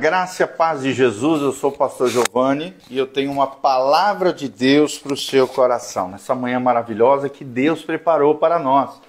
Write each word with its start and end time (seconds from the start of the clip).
Graça 0.00 0.42
e 0.42 0.46
paz 0.46 0.82
de 0.82 0.92
Jesus, 0.92 1.40
eu 1.40 1.52
sou 1.52 1.70
o 1.70 1.72
pastor 1.72 2.08
Giovanni 2.10 2.74
e 2.90 2.98
eu 2.98 3.06
tenho 3.06 3.30
uma 3.30 3.46
palavra 3.46 4.32
de 4.32 4.48
Deus 4.48 4.98
para 4.98 5.12
o 5.12 5.16
seu 5.16 5.46
coração, 5.46 6.08
nessa 6.08 6.34
manhã 6.34 6.58
maravilhosa 6.58 7.28
que 7.28 7.44
Deus 7.44 7.82
preparou 7.82 8.34
para 8.34 8.58
nós. 8.58 9.00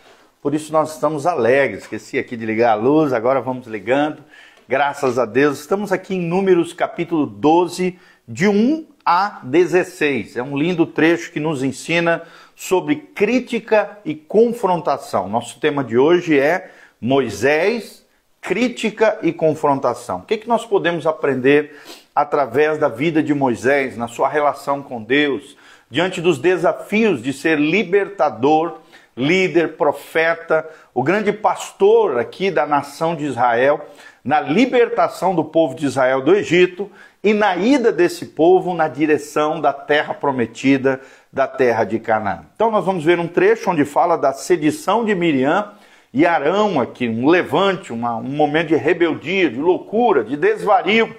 Por 0.43 0.53
isso 0.53 0.71
nós 0.71 0.93
estamos 0.93 1.25
alegres. 1.25 1.83
Esqueci 1.83 2.19
aqui 2.19 2.37
de 2.37 2.45
ligar 2.45 2.73
a 2.73 2.75
luz, 2.75 3.13
agora 3.13 3.41
vamos 3.41 3.65
ligando. 3.65 4.23
Graças 4.69 5.17
a 5.17 5.25
Deus. 5.25 5.59
Estamos 5.59 5.91
aqui 5.91 6.13
em 6.13 6.21
Números 6.21 6.71
capítulo 6.71 7.25
12, 7.25 7.97
de 8.27 8.47
1 8.47 8.85
a 9.03 9.39
16. 9.41 10.37
É 10.37 10.43
um 10.43 10.55
lindo 10.55 10.85
trecho 10.85 11.31
que 11.31 11.39
nos 11.39 11.63
ensina 11.63 12.21
sobre 12.55 12.95
crítica 12.95 13.97
e 14.05 14.13
confrontação. 14.13 15.27
Nosso 15.27 15.59
tema 15.59 15.83
de 15.83 15.97
hoje 15.97 16.39
é 16.39 16.69
Moisés 17.01 18.04
crítica 18.45 19.17
e 19.23 19.33
confrontação. 19.33 20.19
O 20.19 20.21
que, 20.21 20.37
que 20.37 20.47
nós 20.47 20.63
podemos 20.63 21.07
aprender 21.07 21.75
através 22.13 22.77
da 22.77 22.87
vida 22.87 23.21
de 23.23 23.33
Moisés, 23.33 23.97
na 23.97 24.07
sua 24.07 24.29
relação 24.29 24.83
com 24.83 25.01
Deus, 25.01 25.57
diante 25.89 26.21
dos 26.21 26.37
desafios 26.37 27.23
de 27.23 27.33
ser 27.33 27.59
libertador, 27.59 28.77
líder, 29.17 29.75
profeta, 29.77 30.63
o 30.93 31.01
grande 31.01 31.33
pastor 31.33 32.19
aqui 32.19 32.51
da 32.51 32.67
nação 32.67 33.15
de 33.15 33.25
Israel, 33.25 33.83
na 34.23 34.39
libertação 34.39 35.33
do 35.33 35.43
povo 35.43 35.73
de 35.73 35.87
Israel 35.87 36.21
do 36.21 36.35
Egito 36.35 36.91
e 37.23 37.33
na 37.33 37.55
ida 37.55 37.91
desse 37.91 38.27
povo 38.27 38.75
na 38.75 38.87
direção 38.87 39.59
da 39.59 39.73
terra 39.73 40.13
prometida, 40.13 41.01
da 41.33 41.47
terra 41.47 41.83
de 41.83 41.97
Canaã. 41.97 42.41
Então 42.55 42.69
nós 42.69 42.85
vamos 42.85 43.03
ver 43.03 43.19
um 43.19 43.27
trecho 43.27 43.71
onde 43.71 43.83
fala 43.85 44.15
da 44.15 44.33
sedição 44.33 45.03
de 45.03 45.15
Miriam 45.15 45.71
e 46.15 46.25
Arão 46.25 46.79
aqui, 46.79 47.09
um 47.09 47.27
levante, 47.27 47.91
uma, 47.91 48.15
um 48.15 48.23
momento 48.23 48.69
de 48.69 48.75
rebeldia, 48.77 49.49
de 49.49 49.59
loucura, 49.59 50.23
de 50.23 50.37
desvario 50.37 51.13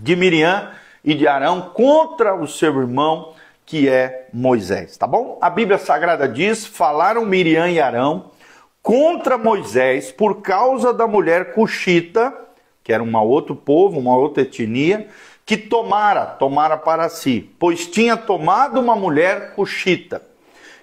de 0.00 0.16
Miriam 0.16 0.70
e 1.04 1.12
de 1.12 1.28
Arão 1.28 1.70
contra 1.74 2.34
o 2.34 2.48
seu 2.48 2.74
irmão 2.80 3.34
que 3.66 3.86
é 3.86 4.28
Moisés, 4.32 4.96
tá 4.96 5.06
bom? 5.06 5.38
A 5.42 5.50
Bíblia 5.50 5.76
Sagrada 5.76 6.26
diz: 6.26 6.64
falaram 6.64 7.26
Miriam 7.26 7.68
e 7.68 7.78
Arão 7.78 8.30
contra 8.82 9.36
Moisés 9.36 10.10
por 10.10 10.40
causa 10.40 10.90
da 10.94 11.06
mulher 11.06 11.52
cuxita, 11.52 12.32
que 12.82 12.94
era 12.94 13.02
um 13.02 13.16
outro 13.18 13.54
povo, 13.54 14.00
uma 14.00 14.16
outra 14.16 14.42
etnia, 14.42 15.06
que 15.44 15.58
tomara, 15.58 16.24
tomara 16.24 16.78
para 16.78 17.10
si, 17.10 17.50
pois 17.58 17.86
tinha 17.86 18.16
tomado 18.16 18.80
uma 18.80 18.96
mulher 18.96 19.52
cuxita 19.54 20.22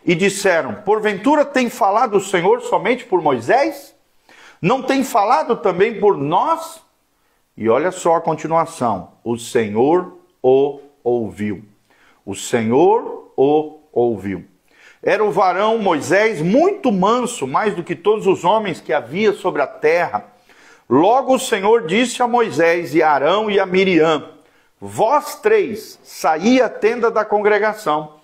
e 0.05 0.16
disseram: 0.16 0.75
Porventura 0.75 1.45
tem 1.45 1.69
falado 1.69 2.17
o 2.17 2.21
Senhor 2.21 2.61
somente 2.61 3.05
por 3.05 3.21
Moisés? 3.21 3.95
Não 4.61 4.81
tem 4.81 5.03
falado 5.03 5.55
também 5.57 5.99
por 5.99 6.17
nós? 6.17 6.81
E 7.57 7.69
olha 7.69 7.91
só 7.91 8.16
a 8.16 8.22
continuação: 8.22 9.11
O 9.23 9.38
Senhor 9.38 10.17
o 10.41 10.79
ouviu. 11.03 11.63
O 12.25 12.35
Senhor 12.35 13.31
o 13.35 13.79
ouviu. 13.91 14.45
Era 15.03 15.23
o 15.23 15.31
varão 15.31 15.79
Moisés 15.79 16.41
muito 16.41 16.91
manso, 16.91 17.47
mais 17.47 17.75
do 17.75 17.83
que 17.83 17.95
todos 17.95 18.27
os 18.27 18.44
homens 18.44 18.79
que 18.79 18.94
havia 18.94 19.33
sobre 19.33 19.61
a 19.61 19.67
terra. 19.67 20.25
Logo 20.88 21.33
o 21.33 21.39
Senhor 21.39 21.88
disse 21.88 22.22
a 22.22 22.27
Moisés 22.27 22.94
e 22.94 23.02
a 23.02 23.11
Arão 23.11 23.49
e 23.49 23.59
a 23.59 23.66
Miriam: 23.66 24.29
Vós 24.79 25.35
três, 25.39 25.99
saí 26.03 26.61
à 26.61 26.69
tenda 26.69 27.09
da 27.09 27.25
congregação. 27.25 28.20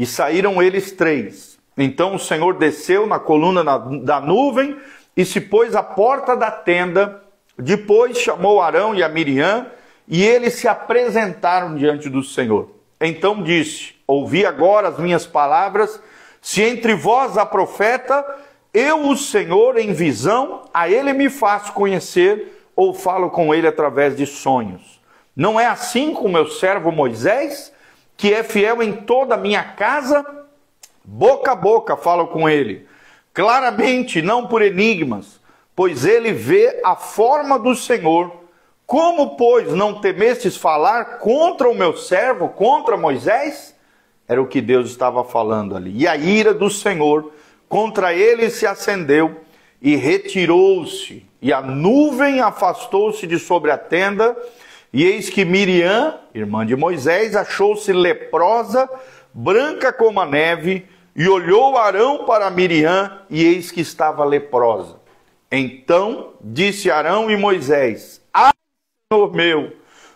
E 0.00 0.06
saíram 0.06 0.62
eles 0.62 0.92
três. 0.92 1.58
Então 1.76 2.14
o 2.14 2.18
Senhor 2.18 2.54
desceu 2.54 3.06
na 3.06 3.18
coluna 3.18 3.62
da 3.62 4.18
nuvem 4.18 4.78
e 5.14 5.26
se 5.26 5.42
pôs 5.42 5.76
à 5.76 5.82
porta 5.82 6.34
da 6.34 6.50
tenda. 6.50 7.22
Depois 7.58 8.16
chamou 8.16 8.62
Arão 8.62 8.94
e 8.94 9.02
a 9.02 9.10
Miriam 9.10 9.66
e 10.08 10.24
eles 10.24 10.54
se 10.54 10.66
apresentaram 10.66 11.74
diante 11.74 12.08
do 12.08 12.22
Senhor. 12.22 12.70
Então 12.98 13.42
disse: 13.42 13.94
Ouvi 14.06 14.46
agora 14.46 14.88
as 14.88 14.98
minhas 14.98 15.26
palavras. 15.26 16.00
Se 16.40 16.62
entre 16.62 16.94
vós 16.94 17.36
há 17.36 17.44
profeta, 17.44 18.24
eu, 18.72 19.06
o 19.06 19.14
Senhor, 19.18 19.76
em 19.76 19.92
visão, 19.92 20.62
a 20.72 20.88
ele 20.88 21.12
me 21.12 21.28
faço 21.28 21.74
conhecer 21.74 22.64
ou 22.74 22.94
falo 22.94 23.28
com 23.28 23.54
ele 23.54 23.66
através 23.66 24.16
de 24.16 24.24
sonhos. 24.24 24.98
Não 25.36 25.60
é 25.60 25.66
assim 25.66 26.14
com 26.14 26.26
meu 26.26 26.48
servo 26.48 26.90
Moisés? 26.90 27.70
Que 28.20 28.34
é 28.34 28.42
fiel 28.42 28.82
em 28.82 28.92
toda 28.92 29.34
a 29.34 29.38
minha 29.38 29.64
casa, 29.64 30.26
boca 31.02 31.52
a 31.52 31.54
boca 31.54 31.96
falo 31.96 32.26
com 32.26 32.46
ele, 32.46 32.86
claramente, 33.32 34.20
não 34.20 34.46
por 34.46 34.60
enigmas, 34.60 35.40
pois 35.74 36.04
ele 36.04 36.30
vê 36.30 36.82
a 36.84 36.94
forma 36.94 37.58
do 37.58 37.74
Senhor. 37.74 38.30
Como, 38.84 39.38
pois, 39.38 39.72
não 39.72 40.02
temestes 40.02 40.54
falar 40.54 41.16
contra 41.16 41.66
o 41.66 41.74
meu 41.74 41.96
servo, 41.96 42.50
contra 42.50 42.94
Moisés? 42.94 43.74
Era 44.28 44.42
o 44.42 44.46
que 44.46 44.60
Deus 44.60 44.90
estava 44.90 45.24
falando 45.24 45.74
ali. 45.74 45.96
E 45.96 46.06
a 46.06 46.14
ira 46.14 46.52
do 46.52 46.68
Senhor 46.68 47.32
contra 47.70 48.12
ele 48.12 48.50
se 48.50 48.66
acendeu 48.66 49.40
e 49.80 49.96
retirou-se, 49.96 51.24
e 51.40 51.54
a 51.54 51.62
nuvem 51.62 52.42
afastou-se 52.42 53.26
de 53.26 53.38
sobre 53.38 53.70
a 53.70 53.78
tenda, 53.78 54.36
e 54.92 55.04
eis 55.04 55.30
que 55.30 55.44
Miriam, 55.44 56.18
irmã 56.34 56.66
de 56.66 56.74
Moisés, 56.74 57.36
achou-se 57.36 57.92
leprosa, 57.92 58.88
branca 59.32 59.92
como 59.92 60.20
a 60.20 60.26
neve, 60.26 60.86
e 61.14 61.28
olhou 61.28 61.76
Arão 61.76 62.24
para 62.24 62.50
Miriam, 62.50 63.20
e 63.30 63.44
eis 63.44 63.70
que 63.70 63.80
estava 63.80 64.24
leprosa. 64.24 64.96
Então 65.50 66.34
disse 66.40 66.90
Arão 66.90 67.30
e 67.30 67.36
Moisés: 67.36 68.20
Ah, 68.32 68.52
Senhor 69.12 69.32
meu, 69.32 69.72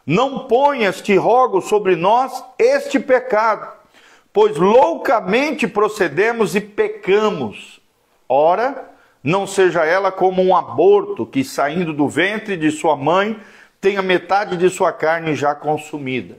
não 0.07 0.41
ponhas, 0.47 1.01
te 1.01 1.17
rogo, 1.17 1.61
sobre 1.61 1.97
nós 1.97 2.45
este 2.59 2.99
pecado, 2.99 3.73
pois 4.33 4.57
loucamente 4.57 5.67
procedemos 5.67 6.55
e 6.55 6.61
pecamos. 6.61 7.81
Ora, 8.29 8.91
não 9.23 9.47
seja 9.47 9.85
ela 9.85 10.13
como 10.13 10.43
um 10.43 10.55
aborto 10.55 11.25
que, 11.25 11.43
saindo 11.43 11.93
do 11.93 12.09
ventre 12.09 12.57
de 12.57 12.71
sua 12.71 12.97
mãe, 12.97 13.41
tenha 13.85 14.01
metade 14.01 14.57
de 14.57 14.71
sua 14.71 14.95
carne 14.95 15.35
já 15.35 15.55
consumida. 15.55 16.39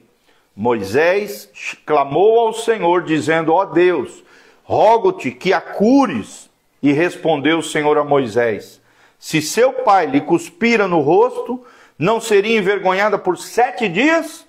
Moisés 0.56 1.48
clamou 1.86 2.40
ao 2.40 2.54
Senhor, 2.54 3.04
dizendo: 3.04 3.54
Ó 3.54 3.66
Deus, 3.66 4.24
rogo-te 4.64 5.30
que 5.30 5.54
a 5.54 5.62
cures. 5.62 6.50
E 6.82 6.92
respondeu 6.92 7.60
o 7.60 7.64
Senhor 7.64 8.00
a 8.00 8.04
Moisés: 8.04 8.82
Se 9.20 9.44
seu 9.44 9.72
pai 9.72 10.08
lhe 10.08 10.22
cuspira 10.22 10.88
no 10.88 11.02
rosto, 11.02 11.64
não 12.00 12.20
seria 12.20 12.58
envergonhada 12.58 13.16
por 13.20 13.38
sete 13.38 13.88
dias? 13.88 14.44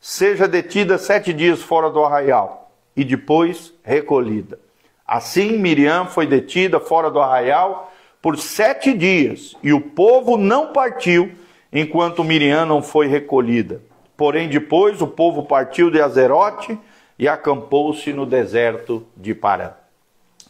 Seja 0.00 0.48
detida 0.48 0.96
sete 0.96 1.34
dias 1.34 1.60
fora 1.60 1.90
do 1.90 2.02
arraial, 2.02 2.72
e 2.96 3.04
depois 3.04 3.74
recolhida. 3.82 4.58
Assim 5.06 5.58
Miriam 5.58 6.06
foi 6.06 6.26
detida 6.26 6.80
fora 6.80 7.10
do 7.10 7.20
arraial 7.20 7.92
por 8.22 8.38
sete 8.38 8.94
dias, 8.94 9.54
e 9.62 9.74
o 9.74 9.80
povo 9.80 10.38
não 10.38 10.72
partiu 10.72 11.32
enquanto 11.72 12.24
Miriam 12.24 12.66
não 12.66 12.82
foi 12.82 13.06
recolhida. 13.06 13.82
Porém, 14.16 14.48
depois 14.48 15.00
o 15.00 15.06
povo 15.06 15.44
partiu 15.44 15.90
de 15.90 16.00
Azerote 16.00 16.78
e 17.18 17.28
acampou-se 17.28 18.12
no 18.12 18.26
deserto 18.26 19.06
de 19.16 19.34
Parã. 19.34 19.70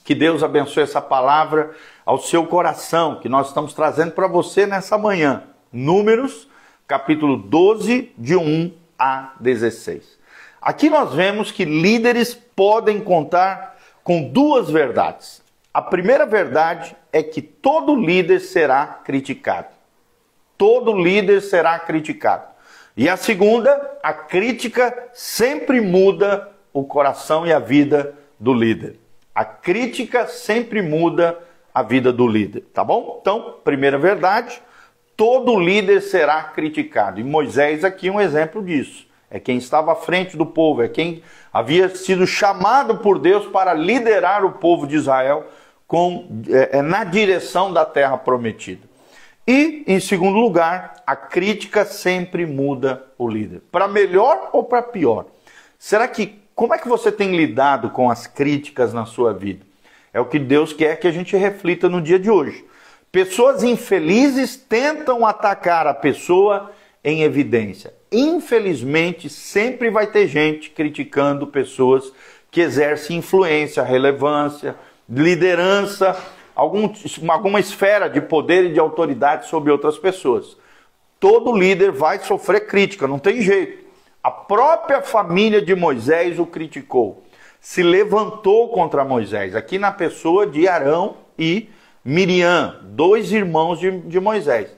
Que 0.04 0.14
Deus 0.14 0.42
abençoe 0.42 0.82
essa 0.82 1.00
palavra 1.00 1.70
ao 2.04 2.18
seu 2.18 2.46
coração, 2.46 3.20
que 3.20 3.28
nós 3.28 3.48
estamos 3.48 3.74
trazendo 3.74 4.12
para 4.12 4.26
você 4.26 4.66
nessa 4.66 4.98
manhã. 4.98 5.44
Números, 5.72 6.48
capítulo 6.86 7.36
12, 7.36 8.12
de 8.18 8.34
1 8.34 8.72
a 8.98 9.34
16. 9.38 10.18
Aqui 10.60 10.90
nós 10.90 11.14
vemos 11.14 11.52
que 11.52 11.64
líderes 11.64 12.34
podem 12.34 13.00
contar 13.00 13.76
com 14.02 14.22
duas 14.22 14.68
verdades. 14.68 15.42
A 15.72 15.80
primeira 15.80 16.26
verdade 16.26 16.96
é 17.12 17.22
que 17.22 17.40
todo 17.40 17.94
líder 17.94 18.40
será 18.40 18.86
criticado 18.86 19.79
todo 20.60 20.92
líder 20.92 21.40
será 21.40 21.78
criticado. 21.78 22.44
E 22.94 23.08
a 23.08 23.16
segunda, 23.16 23.98
a 24.02 24.12
crítica 24.12 25.08
sempre 25.14 25.80
muda 25.80 26.50
o 26.70 26.84
coração 26.84 27.46
e 27.46 27.52
a 27.52 27.58
vida 27.58 28.12
do 28.38 28.52
líder. 28.52 28.96
A 29.34 29.42
crítica 29.42 30.26
sempre 30.26 30.82
muda 30.82 31.38
a 31.72 31.82
vida 31.82 32.12
do 32.12 32.28
líder, 32.28 32.60
tá 32.74 32.84
bom? 32.84 33.20
Então, 33.22 33.54
primeira 33.64 33.96
verdade, 33.96 34.60
todo 35.16 35.58
líder 35.58 36.02
será 36.02 36.42
criticado. 36.42 37.18
E 37.18 37.24
Moisés 37.24 37.82
aqui 37.82 38.08
é 38.08 38.12
um 38.12 38.20
exemplo 38.20 38.62
disso. 38.62 39.06
É 39.30 39.40
quem 39.40 39.56
estava 39.56 39.92
à 39.92 39.96
frente 39.96 40.36
do 40.36 40.44
povo, 40.44 40.82
é 40.82 40.88
quem 40.88 41.22
havia 41.50 41.88
sido 41.88 42.26
chamado 42.26 42.98
por 42.98 43.18
Deus 43.18 43.46
para 43.46 43.72
liderar 43.72 44.44
o 44.44 44.52
povo 44.52 44.86
de 44.86 44.96
Israel 44.96 45.46
com, 45.86 46.44
é, 46.50 46.80
é 46.80 46.82
na 46.82 47.02
direção 47.02 47.72
da 47.72 47.86
terra 47.86 48.18
prometida. 48.18 48.89
E, 49.46 49.84
em 49.86 49.98
segundo 49.98 50.38
lugar, 50.38 51.02
a 51.06 51.16
crítica 51.16 51.84
sempre 51.84 52.46
muda 52.46 53.04
o 53.18 53.28
líder. 53.28 53.62
Para 53.72 53.88
melhor 53.88 54.50
ou 54.52 54.64
para 54.64 54.82
pior? 54.82 55.26
Será 55.78 56.06
que 56.06 56.40
como 56.54 56.74
é 56.74 56.78
que 56.78 56.88
você 56.88 57.10
tem 57.10 57.34
lidado 57.34 57.90
com 57.90 58.10
as 58.10 58.26
críticas 58.26 58.92
na 58.92 59.06
sua 59.06 59.32
vida? 59.32 59.64
É 60.12 60.20
o 60.20 60.26
que 60.26 60.38
Deus 60.38 60.72
quer 60.72 61.00
que 61.00 61.08
a 61.08 61.12
gente 61.12 61.36
reflita 61.36 61.88
no 61.88 62.02
dia 62.02 62.18
de 62.18 62.30
hoje. 62.30 62.64
Pessoas 63.10 63.62
infelizes 63.62 64.56
tentam 64.56 65.26
atacar 65.26 65.86
a 65.86 65.94
pessoa 65.94 66.70
em 67.02 67.22
evidência. 67.22 67.94
Infelizmente, 68.12 69.28
sempre 69.28 69.88
vai 69.88 70.06
ter 70.06 70.28
gente 70.28 70.70
criticando 70.70 71.46
pessoas 71.46 72.12
que 72.50 72.60
exercem 72.60 73.16
influência, 73.16 73.82
relevância, 73.82 74.76
liderança, 75.08 76.16
algum, 76.54 76.92
alguma 77.28 77.60
esfera 77.60 78.08
de 78.08 78.20
poder 78.20 78.64
e 78.64 78.72
de 78.72 78.80
autoridade 78.80 79.46
sobre 79.48 79.70
outras 79.70 79.98
pessoas. 79.98 80.56
Todo 81.18 81.56
líder 81.56 81.92
vai 81.92 82.18
sofrer 82.18 82.66
crítica, 82.66 83.06
não 83.06 83.18
tem 83.18 83.40
jeito. 83.40 83.84
A 84.22 84.30
própria 84.30 85.00
família 85.02 85.62
de 85.62 85.74
Moisés 85.74 86.38
o 86.38 86.46
criticou, 86.46 87.22
se 87.60 87.82
levantou 87.82 88.68
contra 88.68 89.04
Moisés, 89.04 89.54
aqui 89.54 89.78
na 89.78 89.90
pessoa 89.92 90.46
de 90.46 90.68
Arão 90.68 91.16
e 91.38 91.70
Miriam, 92.04 92.76
dois 92.82 93.32
irmãos 93.32 93.78
de, 93.78 93.90
de 93.90 94.20
Moisés. 94.20 94.74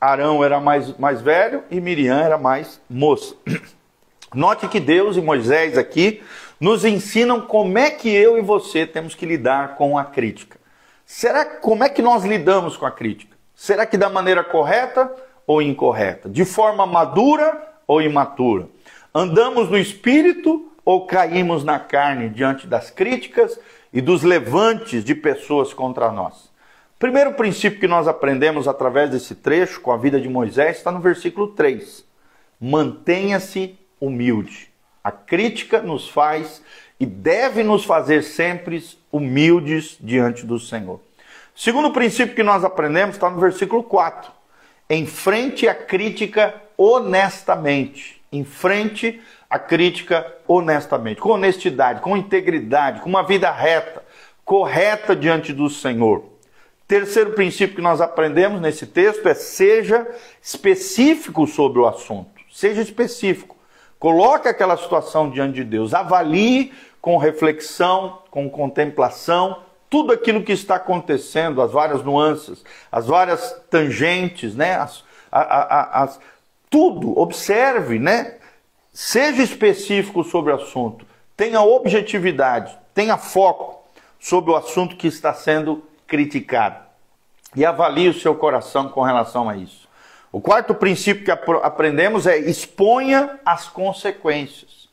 Arão 0.00 0.44
era 0.44 0.60
mais, 0.60 0.96
mais 0.98 1.20
velho 1.20 1.62
e 1.70 1.80
Miriam 1.80 2.18
era 2.18 2.38
mais 2.38 2.80
moça. 2.88 3.34
Note 4.34 4.68
que 4.68 4.80
Deus 4.80 5.16
e 5.16 5.20
Moisés 5.20 5.78
aqui 5.78 6.22
nos 6.60 6.84
ensinam 6.84 7.40
como 7.40 7.78
é 7.78 7.90
que 7.90 8.08
eu 8.08 8.38
e 8.38 8.42
você 8.42 8.86
temos 8.86 9.14
que 9.14 9.26
lidar 9.26 9.76
com 9.76 9.96
a 9.96 10.04
crítica. 10.04 10.58
Será 11.06 11.44
como 11.44 11.84
é 11.84 11.88
que 11.88 12.02
nós 12.02 12.24
lidamos 12.24 12.76
com 12.76 12.84
a 12.84 12.90
crítica? 12.90 13.36
Será 13.54 13.86
que 13.86 13.96
da 13.96 14.10
maneira 14.10 14.42
correta 14.42 15.14
ou 15.46 15.62
incorreta? 15.62 16.28
De 16.28 16.44
forma 16.44 16.84
madura 16.84 17.74
ou 17.86 18.02
imatura? 18.02 18.68
Andamos 19.14 19.70
no 19.70 19.78
espírito 19.78 20.68
ou 20.84 21.06
caímos 21.06 21.62
na 21.62 21.78
carne 21.78 22.28
diante 22.28 22.66
das 22.66 22.90
críticas 22.90 23.56
e 23.92 24.00
dos 24.00 24.24
levantes 24.24 25.04
de 25.04 25.14
pessoas 25.14 25.72
contra 25.72 26.10
nós? 26.10 26.50
Primeiro 26.98 27.34
princípio 27.34 27.78
que 27.78 27.86
nós 27.86 28.08
aprendemos 28.08 28.66
através 28.66 29.08
desse 29.08 29.36
trecho 29.36 29.80
com 29.80 29.92
a 29.92 29.96
vida 29.96 30.20
de 30.20 30.28
Moisés 30.28 30.78
está 30.78 30.90
no 30.90 30.98
versículo 30.98 31.48
3. 31.48 32.04
Mantenha-se 32.60 33.78
humilde. 34.00 34.72
A 35.04 35.12
crítica 35.12 35.80
nos 35.80 36.08
faz 36.08 36.60
e 36.98 37.06
deve 37.06 37.62
nos 37.62 37.84
fazer 37.84 38.22
sempre 38.22 38.82
humildes 39.12 39.96
diante 40.00 40.46
do 40.46 40.58
Senhor. 40.58 41.00
Segundo 41.54 41.92
princípio 41.92 42.34
que 42.34 42.42
nós 42.42 42.64
aprendemos 42.64 43.16
está 43.16 43.30
no 43.30 43.40
versículo 43.40 43.82
4. 43.82 44.30
Enfrente 44.88 45.68
a 45.68 45.74
crítica 45.74 46.54
honestamente. 46.76 48.20
Enfrente 48.30 49.20
a 49.48 49.58
crítica 49.58 50.26
honestamente, 50.46 51.20
com 51.20 51.30
honestidade, 51.30 52.00
com 52.00 52.16
integridade, 52.16 53.00
com 53.00 53.08
uma 53.08 53.22
vida 53.22 53.50
reta, 53.50 54.02
correta 54.44 55.14
diante 55.14 55.52
do 55.52 55.70
Senhor. 55.70 56.24
Terceiro 56.86 57.32
princípio 57.32 57.76
que 57.76 57.82
nós 57.82 58.00
aprendemos 58.00 58.60
nesse 58.60 58.86
texto 58.86 59.26
é 59.26 59.34
seja 59.34 60.06
específico 60.42 61.46
sobre 61.46 61.80
o 61.80 61.86
assunto. 61.86 62.30
Seja 62.52 62.80
específico. 62.80 63.55
Coloque 63.98 64.48
aquela 64.48 64.76
situação 64.76 65.30
diante 65.30 65.54
de 65.54 65.64
Deus. 65.64 65.94
Avalie 65.94 66.72
com 67.00 67.16
reflexão, 67.16 68.18
com 68.30 68.50
contemplação, 68.50 69.62
tudo 69.88 70.12
aquilo 70.12 70.42
que 70.42 70.52
está 70.52 70.76
acontecendo, 70.76 71.62
as 71.62 71.70
várias 71.70 72.02
nuances, 72.02 72.64
as 72.90 73.06
várias 73.06 73.52
tangentes, 73.70 74.54
né? 74.54 74.74
As, 74.74 75.04
a, 75.30 75.40
a, 75.40 76.02
as, 76.02 76.20
tudo, 76.68 77.18
observe, 77.18 77.98
né? 77.98 78.34
Seja 78.92 79.42
específico 79.42 80.24
sobre 80.24 80.52
o 80.52 80.56
assunto, 80.56 81.06
tenha 81.36 81.60
objetividade, 81.60 82.76
tenha 82.94 83.16
foco 83.16 83.84
sobre 84.18 84.50
o 84.50 84.56
assunto 84.56 84.96
que 84.96 85.06
está 85.06 85.32
sendo 85.32 85.84
criticado. 86.06 86.80
E 87.54 87.64
avalie 87.64 88.08
o 88.08 88.14
seu 88.14 88.34
coração 88.34 88.88
com 88.88 89.02
relação 89.02 89.48
a 89.48 89.56
isso. 89.56 89.85
O 90.36 90.40
quarto 90.42 90.74
princípio 90.74 91.24
que 91.24 91.30
aprendemos 91.30 92.26
é 92.26 92.36
exponha 92.36 93.40
as 93.42 93.70
consequências. 93.70 94.86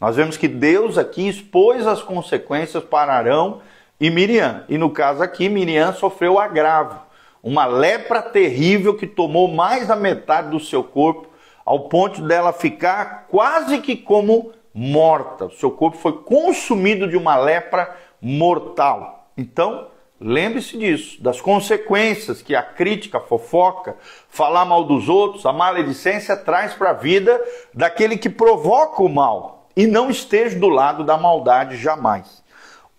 Nós 0.00 0.16
vemos 0.16 0.36
que 0.36 0.48
Deus 0.48 0.98
aqui 0.98 1.28
expôs 1.28 1.86
as 1.86 2.02
consequências 2.02 2.82
para 2.82 3.14
Arão 3.14 3.60
e 4.00 4.10
Miriam. 4.10 4.64
E 4.68 4.76
no 4.76 4.90
caso 4.90 5.22
aqui, 5.22 5.48
Miriam 5.48 5.92
sofreu 5.92 6.36
agravo, 6.36 6.98
uma 7.40 7.64
lepra 7.64 8.20
terrível 8.20 8.96
que 8.96 9.06
tomou 9.06 9.46
mais 9.46 9.86
da 9.86 9.94
metade 9.94 10.50
do 10.50 10.58
seu 10.58 10.82
corpo, 10.82 11.28
ao 11.64 11.88
ponto 11.88 12.20
dela 12.22 12.52
ficar 12.52 13.28
quase 13.28 13.78
que 13.78 13.94
como 13.94 14.50
morta. 14.74 15.44
O 15.44 15.52
seu 15.52 15.70
corpo 15.70 15.96
foi 15.96 16.24
consumido 16.24 17.06
de 17.06 17.16
uma 17.16 17.36
lepra 17.36 17.96
mortal. 18.20 19.28
Então, 19.36 19.86
Lembre-se 20.20 20.76
disso, 20.76 21.22
das 21.22 21.40
consequências 21.40 22.42
que 22.42 22.54
a 22.54 22.62
crítica, 22.62 23.18
a 23.18 23.20
fofoca, 23.20 23.96
falar 24.28 24.64
mal 24.64 24.82
dos 24.84 25.08
outros, 25.08 25.46
a 25.46 25.52
maledicência 25.52 26.36
traz 26.36 26.74
para 26.74 26.90
a 26.90 26.94
vida 26.94 27.40
daquele 27.72 28.16
que 28.16 28.28
provoca 28.28 29.00
o 29.00 29.08
mal 29.08 29.68
e 29.76 29.86
não 29.86 30.10
esteja 30.10 30.58
do 30.58 30.68
lado 30.68 31.04
da 31.04 31.16
maldade 31.16 31.76
jamais. 31.76 32.42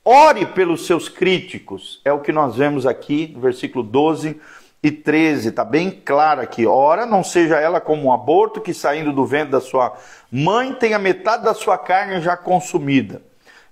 Ore 0.04 0.46
pelos 0.46 0.88
seus 0.88 1.10
críticos, 1.10 2.02
é 2.06 2.14
o 2.14 2.22
que 2.22 2.32
nós 2.32 2.56
vemos 2.56 2.86
aqui 2.86 3.34
no 3.36 3.42
versículo 3.42 3.84
12 3.84 4.40
e 4.82 4.90
13, 4.90 5.50
está 5.50 5.66
bem 5.66 5.92
claro 5.92 6.40
aqui. 6.40 6.66
Ora, 6.66 7.06
não 7.06 7.22
seja 7.22 7.60
ela 7.60 7.82
como 7.82 8.06
um 8.06 8.14
aborto 8.14 8.62
que 8.62 8.74
saindo 8.74 9.12
do 9.12 9.26
ventre 9.26 9.52
da 9.52 9.60
sua 9.60 9.94
mãe 10.32 10.74
tenha 10.74 10.98
metade 10.98 11.44
da 11.44 11.54
sua 11.54 11.78
carne 11.78 12.22
já 12.22 12.38
consumida. 12.38 13.22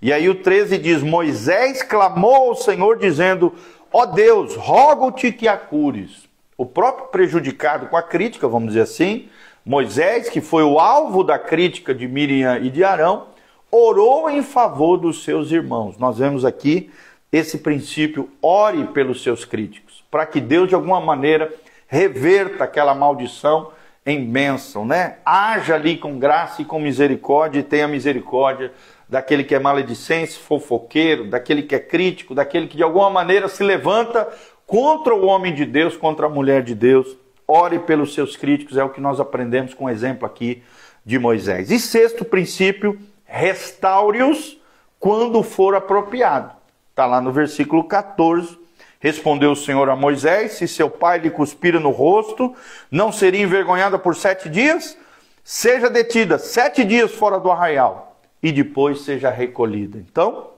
E 0.02 0.14
aí 0.14 0.30
o 0.30 0.36
13 0.36 0.78
diz: 0.78 1.02
Moisés 1.02 1.82
clamou 1.82 2.50
ao 2.50 2.56
Senhor, 2.56 2.98
dizendo: 2.98 3.54
Ó 3.92 4.06
Deus, 4.06 4.56
rogo-te 4.56 5.32
que 5.32 5.48
a 5.48 5.58
cures. 5.58 6.28
O 6.58 6.66
próprio 6.66 7.08
prejudicado 7.08 7.88
com 7.88 7.98
a 7.98 8.02
crítica, 8.02 8.48
vamos 8.48 8.70
dizer 8.70 8.82
assim, 8.82 9.30
Moisés, 9.64 10.30
que 10.30 10.42
foi 10.42 10.64
o 10.64 10.80
alvo 10.80 11.24
da 11.24 11.38
crítica 11.38 11.94
de 11.94 12.08
Miriam 12.08 12.58
e 12.58 12.70
de 12.70 12.84
Arão, 12.84 13.28
orou 13.72 14.30
em 14.30 14.42
favor 14.42 14.98
dos 14.98 15.24
seus 15.24 15.52
irmãos. 15.52 15.98
Nós 15.98 16.18
vemos 16.18 16.46
aqui 16.46 16.90
esse 17.32 17.60
princípio: 17.60 18.30
ore 18.42 18.86
pelos 18.86 19.22
seus 19.24 19.46
críticos, 19.46 20.04
para 20.10 20.26
que 20.26 20.40
Deus, 20.40 20.70
de 20.70 20.76
alguma 20.76 21.00
maneira, 21.02 21.54
reverta 21.88 22.64
aquela 22.64 22.94
maldição 22.96 23.72
em 24.06 24.26
bênção, 24.26 24.86
né? 24.86 25.18
Haja 25.26 25.76
ali 25.76 25.98
com 25.98 26.18
graça 26.18 26.62
e 26.62 26.66
com 26.66 26.80
misericórdia 26.80 27.60
e 27.60 27.64
tenha 27.64 27.88
misericórdia 27.88 28.72
daquele 29.09 29.44
que 29.44 29.56
é 29.56 29.59
maledicente, 29.59 30.38
fofoqueiro, 30.38 31.30
daquele 31.30 31.63
que 31.63 31.75
é 31.75 31.80
crítico, 31.80 32.36
daquele 32.36 32.68
que 32.68 32.77
de 32.77 32.83
alguma 32.83 33.09
maneira 33.09 33.48
se 33.48 33.63
levanta 33.63 34.27
contra 34.65 35.15
o 35.15 35.25
homem 35.25 35.54
de 35.54 35.65
Deus, 35.65 35.95
contra 35.95 36.25
a 36.25 36.30
mulher 36.30 36.62
de 36.62 36.75
Deus. 36.75 37.15
Ore 37.48 37.80
pelos 37.80 38.13
seus 38.13 38.36
críticos, 38.36 38.77
é 38.77 38.83
o 38.83 38.89
que 38.89 39.00
nós 39.00 39.19
aprendemos 39.19 39.74
com 39.74 39.86
o 39.86 39.89
exemplo 39.89 40.25
aqui 40.25 40.62
de 41.06 41.18
Moisés. 41.18 41.71
E 41.71 41.80
sexto 41.80 42.26
princípio, 42.26 42.99
restaure-os 43.23 44.57
quando 44.99 45.42
for 45.42 45.73
apropriado. 45.73 46.52
Está 46.90 47.06
lá 47.06 47.21
no 47.21 47.31
versículo 47.31 47.85
14. 47.85 48.59
Respondeu 48.99 49.52
o 49.52 49.56
Senhor 49.56 49.90
a 49.90 49.95
Moisés: 49.95 50.54
Se 50.54 50.68
seu 50.68 50.90
pai 50.90 51.19
lhe 51.19 51.30
cuspira 51.30 51.80
no 51.80 51.92
rosto, 51.92 52.54
não 52.92 53.11
seria 53.11 53.44
envergonhada 53.44 53.97
por 53.97 54.16
sete 54.16 54.49
dias? 54.49 54.97
Seja 55.44 55.90
detida 55.90 56.37
sete 56.37 56.83
dias 56.83 57.14
fora 57.14 57.40
do 57.40 57.49
arraial 57.49 58.06
e 58.42 58.52
depois 58.52 59.02
seja 59.02 59.30
recolhida. 59.30 59.98
Então, 59.98 60.52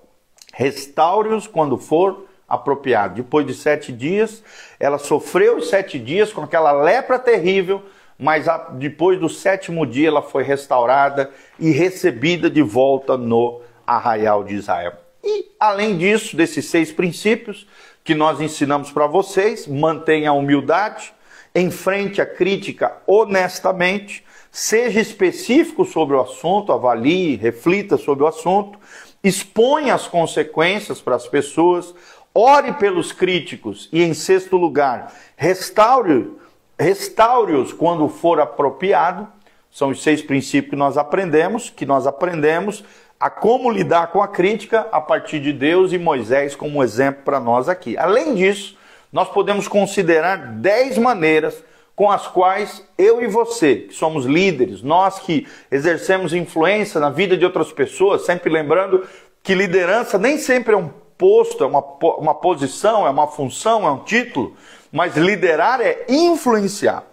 restaure-os 0.54 1.48
quando 1.48 1.78
for 1.78 2.26
apropriado. 2.48 3.16
Depois 3.16 3.46
de 3.46 3.54
sete 3.54 3.92
dias, 3.92 4.44
ela 4.80 4.98
sofreu 4.98 5.58
os 5.58 5.70
sete 5.70 6.00
dias 6.00 6.34
com 6.34 6.42
aquela 6.42 6.72
lepra 6.72 7.20
terrível, 7.20 7.84
mas 8.18 8.48
depois 8.74 9.20
do 9.20 9.30
sétimo 9.30 9.86
dia 9.86 10.08
ela 10.08 10.22
foi 10.22 10.44
restaurada 10.44 11.30
e 11.60 11.72
recebida 11.72 12.50
de 12.50 12.62
volta 12.62 13.16
no 13.18 13.62
arraial 13.86 14.44
de 14.44 14.56
Israel. 14.56 14.94
E 15.24 15.52
além 15.60 15.98
disso, 15.98 16.36
desses 16.36 16.66
seis 16.66 16.92
princípios 16.92 17.68
que 18.04 18.16
nós 18.16 18.42
ensinamos 18.42 18.92
para 18.92 19.06
vocês, 19.06 19.68
mantenha 19.68 20.32
a 20.32 20.34
humildade, 20.34 21.14
enfrente 21.54 22.22
a 22.22 22.26
crítica 22.26 22.98
honestamente, 23.06 24.24
Seja 24.52 25.00
específico 25.00 25.86
sobre 25.86 26.16
o 26.16 26.22
assunto, 26.22 26.72
avalie, 26.72 27.36
reflita 27.36 27.98
sobre 27.98 28.24
o 28.24 28.28
assunto, 28.28 28.80
exponha 29.24 29.94
as 29.94 30.08
consequências 30.08 31.00
para 31.00 31.16
as 31.16 31.28
pessoas, 31.28 31.94
ore 32.34 32.74
pelos 32.74 33.12
críticos 33.12 33.90
e, 33.92 34.02
em 34.02 34.14
sexto 34.14 34.58
lugar, 34.58 35.14
restaure-os 35.36 36.40
restaure 36.80 37.74
quando 37.74 38.08
for 38.08 38.40
apropriado. 38.40 39.28
São 39.70 39.90
os 39.90 40.02
seis 40.02 40.22
princípios 40.22 40.72
que 40.72 40.76
nós 40.76 40.98
aprendemos, 40.98 41.70
que 41.70 41.86
nós 41.86 42.08
aprendemos 42.08 42.84
a 43.20 43.30
como 43.30 43.70
lidar 43.70 44.08
com 44.08 44.22
a 44.22 44.28
crítica 44.28 44.88
a 44.92 45.02
partir 45.02 45.40
de 45.40 45.52
Deus 45.52 45.92
e 45.92 45.98
Moisés 45.98 46.56
como 46.56 46.82
exemplo 46.82 47.24
para 47.24 47.40
nós 47.40 47.68
aqui. 47.68 47.98
Além 47.98 48.34
disso, 48.34 48.78
nós 49.12 49.30
podemos 49.30 49.68
considerar 49.68 50.38
dez 50.54 50.98
maneiras 50.98 51.62
com 52.00 52.10
as 52.10 52.28
quais 52.28 52.82
eu 52.98 53.22
e 53.22 53.28
você, 53.28 53.76
que 53.76 53.94
somos 53.94 54.26
líderes, 54.26 54.82
nós 54.82 55.20
que 55.20 55.46
exercemos 55.70 56.34
influência 56.34 56.98
na 56.98 57.10
vida 57.10 57.36
de 57.36 57.44
outras 57.44 57.74
pessoas, 57.74 58.26
sempre 58.26 58.50
lembrando 58.50 59.06
que 59.44 59.54
liderança 59.54 60.18
nem 60.18 60.38
sempre 60.38 60.74
é 60.74 60.78
um 60.78 60.90
posto, 61.18 61.62
é 61.62 61.68
uma, 61.68 61.84
uma 62.18 62.34
posição, 62.34 63.06
é 63.06 63.10
uma 63.10 63.28
função, 63.28 63.86
é 63.86 63.92
um 63.92 64.00
título, 64.06 64.56
mas 64.94 65.18
liderar 65.18 65.82
é 65.82 66.06
influenciar. 66.08 67.04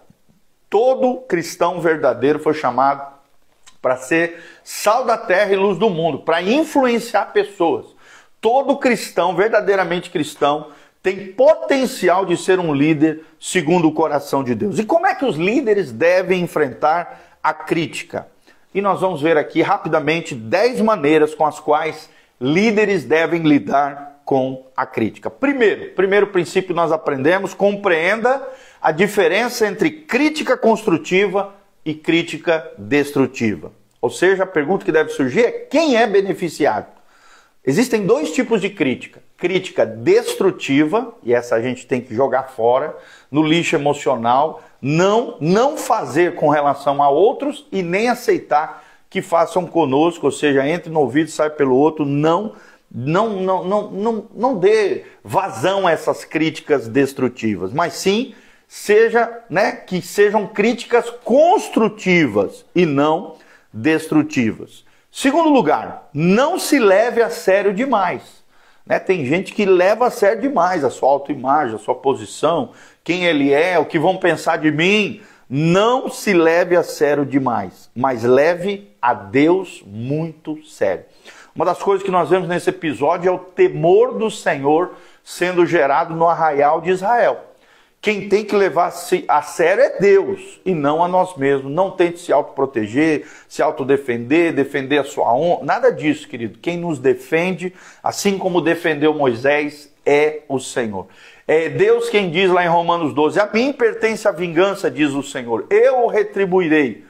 Todo 0.69 1.17
cristão 1.27 1.81
verdadeiro 1.81 2.39
foi 2.39 2.53
chamado 2.53 3.05
para 3.81 3.97
ser 3.97 4.41
sal 4.63 5.03
da 5.03 5.17
terra 5.17 5.51
e 5.51 5.57
luz 5.57 5.77
do 5.77 5.89
mundo, 5.89 6.19
para 6.19 6.41
influenciar 6.41 7.33
pessoas. 7.33 7.87
Todo 8.39 8.77
cristão, 8.77 9.35
verdadeiramente 9.35 10.09
cristão, 10.09 10.71
tem 11.07 11.27
potencial 11.27 12.25
de 12.25 12.35
ser 12.35 12.59
um 12.59 12.73
líder 12.73 13.23
segundo 13.39 13.87
o 13.87 13.93
coração 13.93 14.43
de 14.43 14.53
Deus. 14.53 14.77
E 14.77 14.83
como 14.83 15.07
é 15.07 15.15
que 15.15 15.23
os 15.23 15.37
líderes 15.37 15.89
devem 15.89 16.41
enfrentar 16.41 17.37
a 17.41 17.53
crítica? 17.53 18.27
E 18.75 18.81
nós 18.81 18.99
vamos 18.99 19.21
ver 19.21 19.37
aqui 19.37 19.61
rapidamente 19.61 20.35
10 20.35 20.81
maneiras 20.81 21.33
com 21.33 21.45
as 21.45 21.61
quais 21.61 22.09
líderes 22.41 23.05
devem 23.05 23.43
lidar 23.43 24.21
com 24.25 24.65
a 24.75 24.85
crítica. 24.85 25.29
Primeiro, 25.29 25.91
primeiro 25.91 26.27
princípio 26.27 26.75
nós 26.75 26.91
aprendemos, 26.91 27.53
compreenda 27.53 28.45
a 28.81 28.91
diferença 28.91 29.65
entre 29.65 29.89
crítica 29.89 30.57
construtiva 30.57 31.55
e 31.85 31.93
crítica 31.93 32.69
destrutiva. 32.77 33.71
Ou 34.01 34.09
seja, 34.09 34.43
a 34.43 34.47
pergunta 34.47 34.83
que 34.83 34.91
deve 34.91 35.11
surgir 35.11 35.45
é 35.45 35.51
quem 35.51 35.95
é 35.95 36.05
beneficiado? 36.05 36.96
Existem 37.65 38.05
dois 38.05 38.31
tipos 38.31 38.61
de 38.61 38.69
crítica: 38.69 39.21
crítica 39.35 39.85
destrutiva, 39.85 41.13
e 41.23 41.33
essa 41.33 41.55
a 41.55 41.61
gente 41.61 41.85
tem 41.85 42.01
que 42.01 42.15
jogar 42.15 42.43
fora, 42.43 42.95
no 43.31 43.43
lixo 43.43 43.75
emocional, 43.75 44.63
não, 44.81 45.37
não 45.39 45.77
fazer 45.77 46.35
com 46.35 46.49
relação 46.49 47.01
a 47.03 47.09
outros 47.09 47.65
e 47.71 47.81
nem 47.81 48.09
aceitar 48.09 48.83
que 49.09 49.21
façam 49.21 49.65
conosco, 49.65 50.25
ou 50.25 50.31
seja, 50.31 50.67
entre 50.67 50.91
no 50.91 50.99
ouvido 50.99 51.29
sai 51.29 51.49
pelo 51.49 51.75
outro, 51.75 52.05
não 52.05 52.53
não, 52.89 53.41
não, 53.41 53.63
não, 53.65 53.91
não, 53.91 54.27
não 54.33 54.57
dê 54.57 55.03
vazão 55.23 55.85
a 55.85 55.91
essas 55.91 56.23
críticas 56.23 56.87
destrutivas, 56.87 57.73
mas 57.73 57.93
sim 57.93 58.33
seja, 58.67 59.43
né, 59.49 59.71
que 59.73 60.01
sejam 60.01 60.47
críticas 60.47 61.09
construtivas 61.09 62.65
e 62.73 62.85
não 62.85 63.35
destrutivas. 63.71 64.85
Segundo 65.19 65.49
lugar, 65.49 66.09
não 66.13 66.59
se 66.59 66.77
leve 66.77 67.23
a 67.23 67.31
sério 67.31 67.73
demais. 67.73 68.21
Né? 68.85 68.99
Tem 68.99 69.25
gente 69.25 69.51
que 69.51 69.65
leva 69.65 70.05
a 70.05 70.11
sério 70.11 70.39
demais 70.43 70.83
a 70.83 70.91
sua 70.91 71.09
autoimagem, 71.09 71.73
a 71.73 71.79
sua 71.79 71.95
posição, 71.95 72.69
quem 73.03 73.25
ele 73.25 73.51
é, 73.51 73.79
o 73.79 73.85
que 73.85 73.97
vão 73.97 74.17
pensar 74.17 74.57
de 74.57 74.71
mim. 74.71 75.19
Não 75.49 76.07
se 76.07 76.33
leve 76.33 76.75
a 76.75 76.83
sério 76.83 77.25
demais, 77.25 77.89
mas 77.95 78.21
leve 78.21 78.95
a 79.01 79.15
Deus 79.15 79.81
muito 79.87 80.63
sério. 80.63 81.05
Uma 81.55 81.65
das 81.65 81.81
coisas 81.81 82.05
que 82.05 82.11
nós 82.11 82.29
vemos 82.29 82.47
nesse 82.47 82.69
episódio 82.69 83.27
é 83.27 83.31
o 83.31 83.39
temor 83.39 84.19
do 84.19 84.29
Senhor 84.29 84.93
sendo 85.23 85.65
gerado 85.65 86.13
no 86.13 86.27
arraial 86.27 86.79
de 86.79 86.91
Israel. 86.91 87.46
Quem 88.01 88.29
tem 88.29 88.45
que 88.45 88.55
levar 88.55 88.93
a 89.27 89.41
sério 89.41 89.83
é 89.83 89.99
Deus 89.99 90.61
e 90.65 90.73
não 90.73 91.03
a 91.03 91.07
nós 91.07 91.35
mesmos. 91.35 91.71
Não 91.71 91.91
tente 91.91 92.19
se 92.19 92.31
autoproteger, 92.31 93.25
se 93.49 93.61
autodefender, 93.61 94.53
defender 94.53 94.99
a 94.99 95.03
sua 95.03 95.33
honra. 95.33 95.65
Nada 95.65 95.91
disso, 95.91 96.27
querido. 96.27 96.59
Quem 96.59 96.77
nos 96.77 96.99
defende, 96.99 97.73
assim 98.01 98.37
como 98.37 98.61
defendeu 98.61 99.13
Moisés, 99.13 99.91
é 100.05 100.41
o 100.47 100.59
Senhor. 100.59 101.07
É 101.45 101.69
Deus 101.69 102.09
quem 102.09 102.29
diz 102.29 102.49
lá 102.49 102.63
em 102.63 102.69
Romanos 102.69 103.13
12: 103.13 103.39
A 103.39 103.49
mim 103.53 103.73
pertence 103.73 104.27
a 104.27 104.31
vingança, 104.31 104.89
diz 104.89 105.11
o 105.13 105.23
Senhor. 105.23 105.65
Eu 105.69 106.03
o 106.03 106.07
retribuirei. 106.07 107.03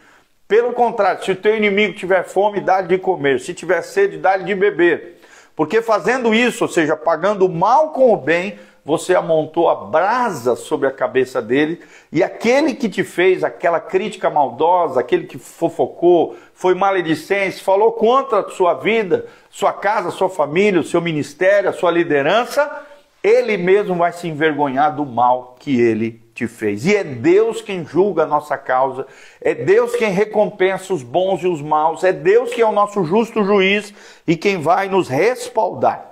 Pelo 0.47 0.71
contrário, 0.71 1.23
se 1.23 1.31
o 1.31 1.35
teu 1.35 1.57
inimigo 1.57 1.93
tiver 1.93 2.23
fome, 2.23 2.61
dá-lhe 2.61 2.87
de 2.87 2.97
comer. 2.97 3.39
Se 3.39 3.53
tiver 3.53 3.81
sede, 3.81 4.17
dá-lhe 4.17 4.45
de 4.45 4.55
beber. 4.55 5.19
Porque 5.55 5.81
fazendo 5.81 6.33
isso, 6.33 6.63
ou 6.63 6.69
seja, 6.69 6.95
pagando 6.95 7.45
o 7.45 7.49
mal 7.49 7.91
com 7.91 8.13
o 8.13 8.17
bem, 8.17 8.57
você 8.87 9.13
amontou 9.13 9.67
a 9.67 9.75
brasa 9.75 10.55
sobre 10.55 10.87
a 10.87 10.91
cabeça 10.91 11.41
dele, 11.41 11.81
e 12.09 12.23
aquele 12.23 12.73
que 12.73 12.87
te 12.87 13.03
fez 13.03 13.43
aquela 13.43 13.81
crítica 13.81 14.29
maldosa, 14.29 15.01
aquele 15.01 15.25
que 15.27 15.37
fofocou, 15.37 16.37
foi 16.53 16.73
maledicente, 16.73 17.61
falou 17.61 17.91
contra 17.91 18.39
a 18.39 18.49
sua 18.49 18.75
vida, 18.75 19.25
sua 19.49 19.73
casa, 19.73 20.09
sua 20.09 20.29
família, 20.29 20.79
o 20.79 20.85
seu 20.85 21.01
ministério, 21.01 21.69
a 21.69 21.73
sua 21.73 21.91
liderança, 21.91 22.87
ele 23.21 23.57
mesmo 23.57 23.93
vai 23.93 24.13
se 24.13 24.25
envergonhar 24.25 24.95
do 24.95 25.05
mal 25.05 25.57
que 25.59 25.81
ele 25.81 26.21
te 26.33 26.47
fez. 26.47 26.85
E 26.85 26.95
é 26.95 27.03
Deus 27.03 27.61
quem 27.61 27.85
julga 27.85 28.23
a 28.23 28.25
nossa 28.25 28.57
causa, 28.57 29.05
é 29.41 29.53
Deus 29.53 29.97
quem 29.97 30.11
recompensa 30.11 30.93
os 30.93 31.03
bons 31.03 31.43
e 31.43 31.47
os 31.47 31.61
maus, 31.61 32.05
é 32.05 32.13
Deus 32.13 32.53
que 32.53 32.61
é 32.61 32.65
o 32.65 32.71
nosso 32.71 33.03
justo 33.03 33.43
juiz 33.43 33.93
e 34.25 34.37
quem 34.37 34.61
vai 34.61 34.87
nos 34.87 35.09
respaldar. 35.09 36.06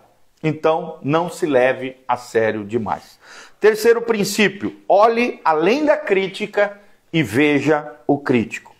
Então, 0.47 0.99
não 1.01 1.27
se 1.27 1.47
leve 1.47 1.97
a 2.07 2.15
sério 2.15 2.63
demais. 2.63 3.19
Terceiro 3.59 3.99
princípio: 4.03 4.75
olhe 4.87 5.41
além 5.43 5.83
da 5.83 5.97
crítica 5.97 6.79
e 7.11 7.23
veja 7.23 7.95
o 8.05 8.19
crítico. 8.19 8.75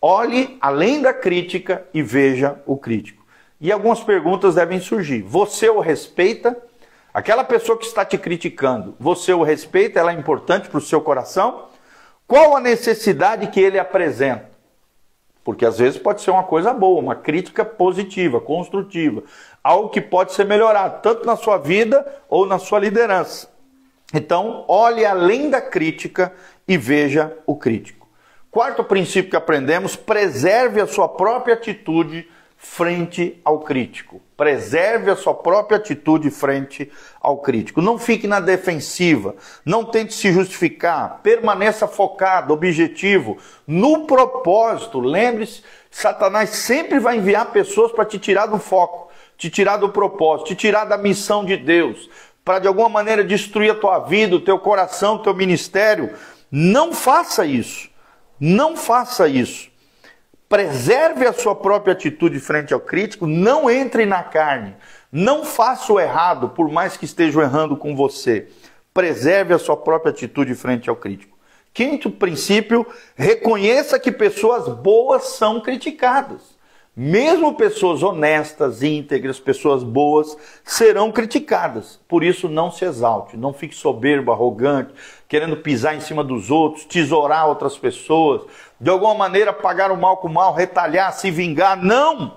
Olhe 0.00 0.56
além 0.60 1.02
da 1.02 1.12
crítica 1.12 1.84
e 1.92 2.00
veja 2.00 2.62
o 2.64 2.76
crítico. 2.76 3.26
E 3.60 3.72
algumas 3.72 4.04
perguntas 4.04 4.54
devem 4.54 4.78
surgir. 4.78 5.20
Você 5.22 5.68
o 5.68 5.80
respeita? 5.80 6.56
Aquela 7.12 7.42
pessoa 7.42 7.76
que 7.76 7.86
está 7.86 8.04
te 8.04 8.16
criticando, 8.16 8.94
você 8.98 9.32
o 9.32 9.42
respeita? 9.42 9.98
Ela 9.98 10.12
é 10.12 10.14
importante 10.14 10.68
para 10.68 10.78
o 10.78 10.80
seu 10.80 11.00
coração? 11.00 11.66
Qual 12.24 12.56
a 12.56 12.60
necessidade 12.60 13.48
que 13.48 13.58
ele 13.60 13.80
apresenta? 13.80 14.53
Porque 15.44 15.66
às 15.66 15.78
vezes 15.78 15.98
pode 15.98 16.22
ser 16.22 16.30
uma 16.30 16.42
coisa 16.42 16.72
boa, 16.72 16.98
uma 16.98 17.14
crítica 17.14 17.64
positiva, 17.64 18.40
construtiva, 18.40 19.22
algo 19.62 19.90
que 19.90 20.00
pode 20.00 20.32
ser 20.32 20.46
melhorado, 20.46 21.02
tanto 21.02 21.26
na 21.26 21.36
sua 21.36 21.58
vida 21.58 22.04
ou 22.28 22.46
na 22.46 22.58
sua 22.58 22.78
liderança. 22.78 23.52
Então, 24.12 24.64
olhe 24.66 25.04
além 25.04 25.50
da 25.50 25.60
crítica 25.60 26.32
e 26.66 26.78
veja 26.78 27.36
o 27.46 27.54
crítico. 27.54 28.08
Quarto 28.50 28.82
princípio 28.84 29.30
que 29.30 29.36
aprendemos: 29.36 29.96
preserve 29.96 30.80
a 30.80 30.86
sua 30.86 31.08
própria 31.08 31.54
atitude 31.54 32.26
frente 32.64 33.38
ao 33.44 33.60
crítico. 33.60 34.22
Preserve 34.36 35.10
a 35.10 35.16
sua 35.16 35.34
própria 35.34 35.76
atitude 35.76 36.30
frente 36.30 36.90
ao 37.20 37.36
crítico. 37.36 37.82
Não 37.82 37.98
fique 37.98 38.26
na 38.26 38.40
defensiva, 38.40 39.36
não 39.66 39.84
tente 39.84 40.14
se 40.14 40.32
justificar, 40.32 41.20
permaneça 41.22 41.86
focado, 41.86 42.54
objetivo, 42.54 43.36
no 43.66 44.06
propósito. 44.06 44.98
Lembre-se, 44.98 45.62
Satanás 45.90 46.50
sempre 46.50 46.98
vai 46.98 47.18
enviar 47.18 47.52
pessoas 47.52 47.92
para 47.92 48.06
te 48.06 48.18
tirar 48.18 48.46
do 48.46 48.58
foco, 48.58 49.08
te 49.36 49.50
tirar 49.50 49.76
do 49.76 49.90
propósito, 49.90 50.48
te 50.48 50.56
tirar 50.56 50.86
da 50.86 50.96
missão 50.96 51.44
de 51.44 51.58
Deus, 51.58 52.08
para 52.42 52.60
de 52.60 52.66
alguma 52.66 52.88
maneira 52.88 53.22
destruir 53.22 53.72
a 53.72 53.78
tua 53.78 53.98
vida, 53.98 54.36
o 54.36 54.40
teu 54.40 54.58
coração, 54.58 55.16
o 55.16 55.22
teu 55.22 55.34
ministério. 55.34 56.14
Não 56.50 56.94
faça 56.94 57.44
isso. 57.44 57.90
Não 58.40 58.74
faça 58.74 59.28
isso 59.28 59.73
preserve 60.54 61.26
a 61.26 61.32
sua 61.32 61.52
própria 61.52 61.94
atitude 61.94 62.38
frente 62.38 62.72
ao 62.72 62.78
crítico, 62.78 63.26
não 63.26 63.68
entre 63.68 64.06
na 64.06 64.22
carne, 64.22 64.76
não 65.10 65.44
faça 65.44 65.92
o 65.92 65.98
errado, 65.98 66.50
por 66.50 66.70
mais 66.70 66.96
que 66.96 67.04
estejam 67.04 67.42
errando 67.42 67.76
com 67.76 67.96
você. 67.96 68.46
Preserve 68.92 69.52
a 69.52 69.58
sua 69.58 69.76
própria 69.76 70.12
atitude 70.12 70.54
frente 70.54 70.88
ao 70.88 70.94
crítico. 70.94 71.36
Quinto 71.72 72.08
princípio, 72.08 72.86
reconheça 73.16 73.98
que 73.98 74.12
pessoas 74.12 74.68
boas 74.68 75.30
são 75.30 75.60
criticadas. 75.60 76.54
Mesmo 76.96 77.56
pessoas 77.56 78.04
honestas, 78.04 78.80
íntegras, 78.80 79.40
pessoas 79.40 79.82
boas, 79.82 80.36
serão 80.62 81.10
criticadas. 81.10 81.98
Por 82.06 82.22
isso, 82.22 82.48
não 82.48 82.70
se 82.70 82.84
exalte, 82.84 83.36
não 83.36 83.52
fique 83.52 83.74
soberbo, 83.74 84.30
arrogante, 84.30 84.94
querendo 85.28 85.56
pisar 85.56 85.96
em 85.96 86.00
cima 86.00 86.22
dos 86.22 86.52
outros, 86.52 86.84
tesourar 86.84 87.48
outras 87.48 87.76
pessoas, 87.76 88.42
de 88.84 88.90
alguma 88.90 89.14
maneira 89.14 89.50
pagar 89.50 89.90
o 89.90 89.96
mal 89.96 90.18
com 90.18 90.28
o 90.28 90.30
mal, 90.30 90.52
retalhar, 90.52 91.10
se 91.14 91.30
vingar. 91.30 91.74
Não! 91.82 92.36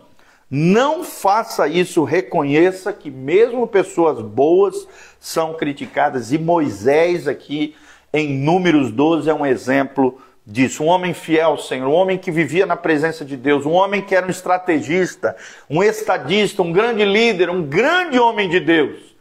Não 0.50 1.04
faça 1.04 1.68
isso. 1.68 2.06
Reconheça 2.06 2.94
que 2.94 3.12
mesmo 3.12 3.68
pessoas 3.68 4.22
boas 4.22 4.88
são 5.20 5.56
criticadas. 5.56 6.32
E 6.32 6.38
Moisés, 6.38 7.28
aqui 7.28 7.76
em 8.14 8.30
Números 8.30 8.94
12, 8.94 9.30
é 9.30 9.34
um 9.34 9.46
exemplo 9.46 10.22
disso. 10.46 10.86
Um 10.86 10.88
homem 10.88 11.14
fiel 11.14 11.50
ao 11.50 11.58
Senhor, 11.58 11.86
um 11.86 11.94
homem 11.94 12.18
que 12.18 12.32
vivia 12.32 12.66
na 12.66 12.78
presença 12.78 13.26
de 13.26 13.36
Deus, 13.36 13.66
um 13.66 13.74
homem 13.74 14.02
que 14.02 14.16
era 14.16 14.26
um 14.26 14.30
estrategista, 14.30 15.36
um 15.70 15.84
estadista, 15.84 16.62
um 16.62 16.72
grande 16.72 17.04
líder, 17.04 17.50
um 17.50 17.62
grande 17.62 18.18
homem 18.18 18.48
de 18.48 18.62
Deus. 18.62 19.18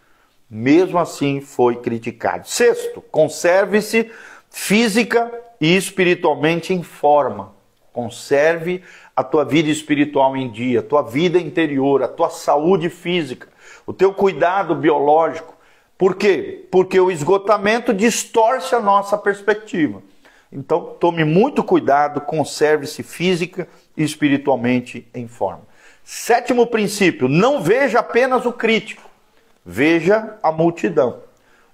Mesmo 0.49 0.97
assim 0.97 1.40
foi 1.40 1.75
criticado. 1.75 2.47
Sexto, 2.47 3.02
conserve-se 3.11 4.12
física 4.49 5.28
e 5.60 5.76
espiritualmente 5.76 6.72
em 6.72 6.82
forma. 6.82 7.54
Conserve 7.92 8.82
a 9.14 9.25
tua 9.25 9.44
vida 9.44 9.70
espiritual 9.70 10.36
em 10.36 10.50
dia, 10.50 10.80
a 10.80 10.82
tua 10.82 11.02
vida 11.02 11.38
interior, 11.38 12.02
a 12.02 12.08
tua 12.08 12.28
saúde 12.28 12.90
física, 12.90 13.48
o 13.86 13.92
teu 13.92 14.12
cuidado 14.12 14.75
biológico. 14.75 15.56
Por 15.96 16.14
quê? 16.14 16.66
Porque 16.70 17.00
o 17.00 17.10
esgotamento 17.10 17.94
distorce 17.94 18.75
a 18.75 18.80
nossa 18.80 19.16
perspectiva. 19.16 20.02
Então, 20.52 20.96
tome 21.00 21.25
muito 21.25 21.64
cuidado, 21.64 22.20
conserve-se 22.20 23.02
física 23.02 23.66
e 23.96 24.04
espiritualmente 24.04 25.08
em 25.14 25.26
forma. 25.26 25.62
Sétimo 26.04 26.66
princípio: 26.66 27.28
não 27.28 27.62
veja 27.62 27.98
apenas 27.98 28.46
o 28.46 28.52
crítico, 28.52 29.02
veja 29.64 30.38
a 30.42 30.52
multidão. 30.52 31.25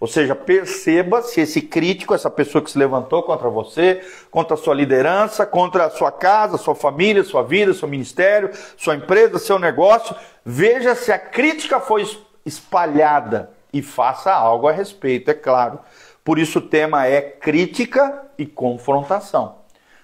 Ou 0.02 0.08
seja, 0.08 0.34
perceba 0.34 1.22
se 1.22 1.40
esse 1.40 1.62
crítico, 1.62 2.12
essa 2.12 2.28
pessoa 2.28 2.60
que 2.60 2.72
se 2.72 2.76
levantou 2.76 3.22
contra 3.22 3.48
você, 3.48 4.00
contra 4.32 4.54
a 4.54 4.56
sua 4.56 4.74
liderança, 4.74 5.46
contra 5.46 5.84
a 5.84 5.90
sua 5.90 6.10
casa, 6.10 6.58
sua 6.58 6.74
família, 6.74 7.22
sua 7.22 7.44
vida, 7.44 7.72
seu 7.72 7.86
ministério, 7.86 8.50
sua 8.76 8.96
empresa, 8.96 9.38
seu 9.38 9.60
negócio, 9.60 10.12
veja 10.44 10.96
se 10.96 11.12
a 11.12 11.18
crítica 11.20 11.78
foi 11.78 12.04
espalhada 12.44 13.50
e 13.72 13.80
faça 13.80 14.34
algo 14.34 14.66
a 14.66 14.72
respeito, 14.72 15.30
é 15.30 15.34
claro. 15.34 15.78
Por 16.24 16.36
isso 16.36 16.58
o 16.58 16.62
tema 16.62 17.06
é 17.06 17.20
crítica 17.20 18.24
e 18.36 18.44
confrontação. 18.44 19.58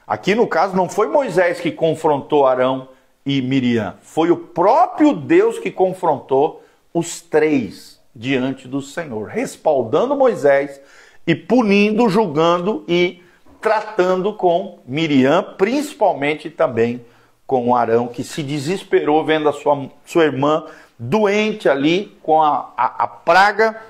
Aqui 0.06 0.32
no 0.32 0.46
caso 0.46 0.76
não 0.76 0.88
foi 0.88 1.08
Moisés 1.08 1.58
que 1.58 1.72
confrontou 1.72 2.46
Arão 2.46 2.88
e 3.26 3.42
Miriam, 3.42 3.96
foi 4.00 4.30
o 4.30 4.36
próprio 4.36 5.12
Deus 5.12 5.58
que 5.58 5.72
confrontou 5.72 6.62
os 6.94 7.20
três 7.20 7.97
diante 8.18 8.66
do 8.66 8.82
Senhor, 8.82 9.28
respaldando 9.28 10.16
Moisés 10.16 10.80
e 11.24 11.36
punindo, 11.36 12.08
julgando 12.08 12.84
e 12.88 13.22
tratando 13.60 14.34
com 14.34 14.80
Miriam, 14.84 15.54
principalmente 15.56 16.50
também 16.50 17.04
com 17.46 17.76
Arão, 17.76 18.08
que 18.08 18.24
se 18.24 18.42
desesperou 18.42 19.24
vendo 19.24 19.48
a 19.48 19.52
sua, 19.52 19.88
sua 20.04 20.24
irmã 20.24 20.66
doente 20.98 21.68
ali 21.68 22.18
com 22.20 22.42
a, 22.42 22.72
a, 22.76 23.04
a 23.04 23.06
praga 23.06 23.80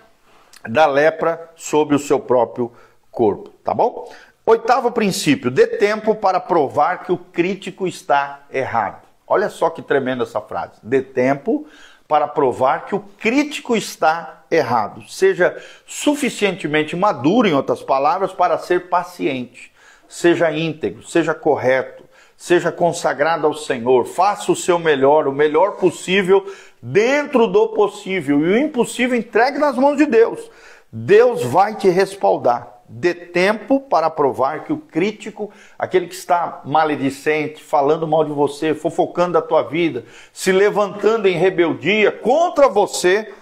da 0.68 0.85
lepra 0.85 1.50
sobre 1.56 1.97
o 1.97 1.99
seu 1.99 2.20
próprio 2.20 2.70
corpo, 3.11 3.49
tá 3.64 3.73
bom? 3.73 4.12
Oitavo 4.44 4.92
princípio, 4.92 5.50
dê 5.50 5.66
tempo 5.66 6.14
para 6.14 6.38
provar 6.38 7.02
que 7.02 7.12
o 7.12 7.16
crítico 7.16 7.87
está 7.87 8.42
errado. 8.50 9.06
Olha 9.26 9.49
só 9.49 9.70
que 9.70 9.82
tremenda 9.82 10.25
essa 10.25 10.40
frase. 10.40 10.75
Dê 10.82 11.02
tempo 11.02 11.66
para 12.09 12.27
provar 12.27 12.87
que 12.87 12.95
o 12.95 13.00
crítico 13.00 13.77
está 13.77 14.43
errado. 14.50 15.07
Seja 15.07 15.55
suficientemente 15.87 16.97
maduro, 16.97 17.47
em 17.47 17.53
outras 17.53 17.83
palavras, 17.83 18.33
para 18.33 18.57
ser 18.57 18.88
paciente. 18.88 19.71
Seja 20.09 20.50
íntegro, 20.50 21.03
seja 21.03 21.35
correto, 21.35 22.03
seja 22.35 22.73
consagrado 22.73 23.47
ao 23.47 23.53
Senhor. 23.53 24.07
Faça 24.07 24.50
o 24.50 24.57
seu 24.57 24.79
melhor, 24.79 25.29
o 25.29 25.33
melhor 25.33 25.73
possível, 25.73 26.50
dentro 26.83 27.47
do 27.47 27.69
possível. 27.69 28.41
E 28.41 28.53
o 28.53 28.59
impossível 28.59 29.17
entregue 29.17 29.59
nas 29.59 29.77
mãos 29.77 29.99
de 29.99 30.07
Deus. 30.07 30.50
Deus 30.91 31.45
vai 31.45 31.75
te 31.77 31.91
respaldar 31.91 32.77
dê 32.88 33.14
tempo 33.14 33.80
para 33.80 34.09
provar 34.09 34.64
que 34.64 34.73
o 34.73 34.78
crítico, 34.78 35.52
aquele 35.78 36.07
que 36.07 36.14
está 36.14 36.62
maledicente, 36.64 37.62
falando 37.62 38.07
mal 38.07 38.25
de 38.25 38.33
você, 38.33 38.75
fofocando 38.75 39.35
da 39.35 39.42
tua 39.42 39.62
vida, 39.62 40.04
se 40.33 40.50
levantando 40.50 41.28
em 41.28 41.37
rebeldia 41.37 42.11
contra 42.11 42.68
você, 42.68 43.33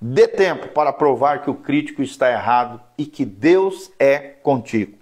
dê 0.00 0.26
tempo 0.26 0.68
para 0.68 0.92
provar 0.92 1.42
que 1.42 1.50
o 1.50 1.54
crítico 1.54 2.02
está 2.02 2.30
errado 2.30 2.80
e 2.98 3.06
que 3.06 3.24
Deus 3.24 3.92
é 3.98 4.18
contigo. 4.18 4.98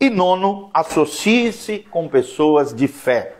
E 0.00 0.10
nono, 0.10 0.68
associe-se 0.74 1.78
com 1.78 2.08
pessoas 2.08 2.74
de 2.74 2.88
fé. 2.88 3.36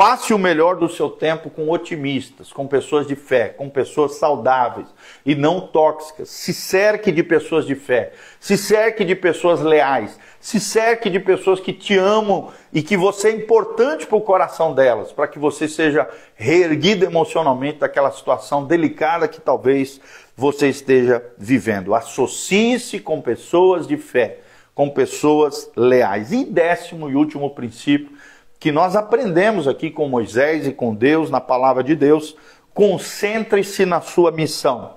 Passe 0.00 0.32
o 0.32 0.38
melhor 0.38 0.76
do 0.76 0.88
seu 0.88 1.10
tempo 1.10 1.50
com 1.50 1.68
otimistas, 1.68 2.50
com 2.50 2.66
pessoas 2.66 3.06
de 3.06 3.14
fé, 3.14 3.50
com 3.50 3.68
pessoas 3.68 4.14
saudáveis 4.14 4.86
e 5.26 5.34
não 5.34 5.60
tóxicas. 5.60 6.30
Se 6.30 6.54
cerque 6.54 7.12
de 7.12 7.22
pessoas 7.22 7.66
de 7.66 7.74
fé, 7.74 8.14
se 8.40 8.56
cerque 8.56 9.04
de 9.04 9.14
pessoas 9.14 9.60
leais, 9.60 10.18
se 10.40 10.58
cerque 10.58 11.10
de 11.10 11.20
pessoas 11.20 11.60
que 11.60 11.74
te 11.74 11.98
amam 11.98 12.48
e 12.72 12.82
que 12.82 12.96
você 12.96 13.28
é 13.28 13.32
importante 13.32 14.06
para 14.06 14.16
o 14.16 14.22
coração 14.22 14.74
delas, 14.74 15.12
para 15.12 15.28
que 15.28 15.38
você 15.38 15.68
seja 15.68 16.08
reerguido 16.34 17.04
emocionalmente 17.04 17.80
daquela 17.80 18.10
situação 18.10 18.64
delicada 18.64 19.28
que 19.28 19.38
talvez 19.38 20.00
você 20.34 20.70
esteja 20.70 21.22
vivendo. 21.36 21.94
Associe-se 21.94 23.00
com 23.00 23.20
pessoas 23.20 23.86
de 23.86 23.98
fé, 23.98 24.38
com 24.74 24.88
pessoas 24.88 25.70
leais. 25.76 26.32
E 26.32 26.42
décimo 26.42 27.10
e 27.10 27.14
último 27.14 27.50
princípio 27.50 28.18
que 28.60 28.70
nós 28.70 28.94
aprendemos 28.94 29.66
aqui 29.66 29.90
com 29.90 30.06
Moisés 30.06 30.66
e 30.66 30.72
com 30.72 30.94
Deus, 30.94 31.30
na 31.30 31.40
palavra 31.40 31.82
de 31.82 31.96
Deus, 31.96 32.36
concentre-se 32.74 33.86
na 33.86 34.02
sua 34.02 34.30
missão. 34.30 34.96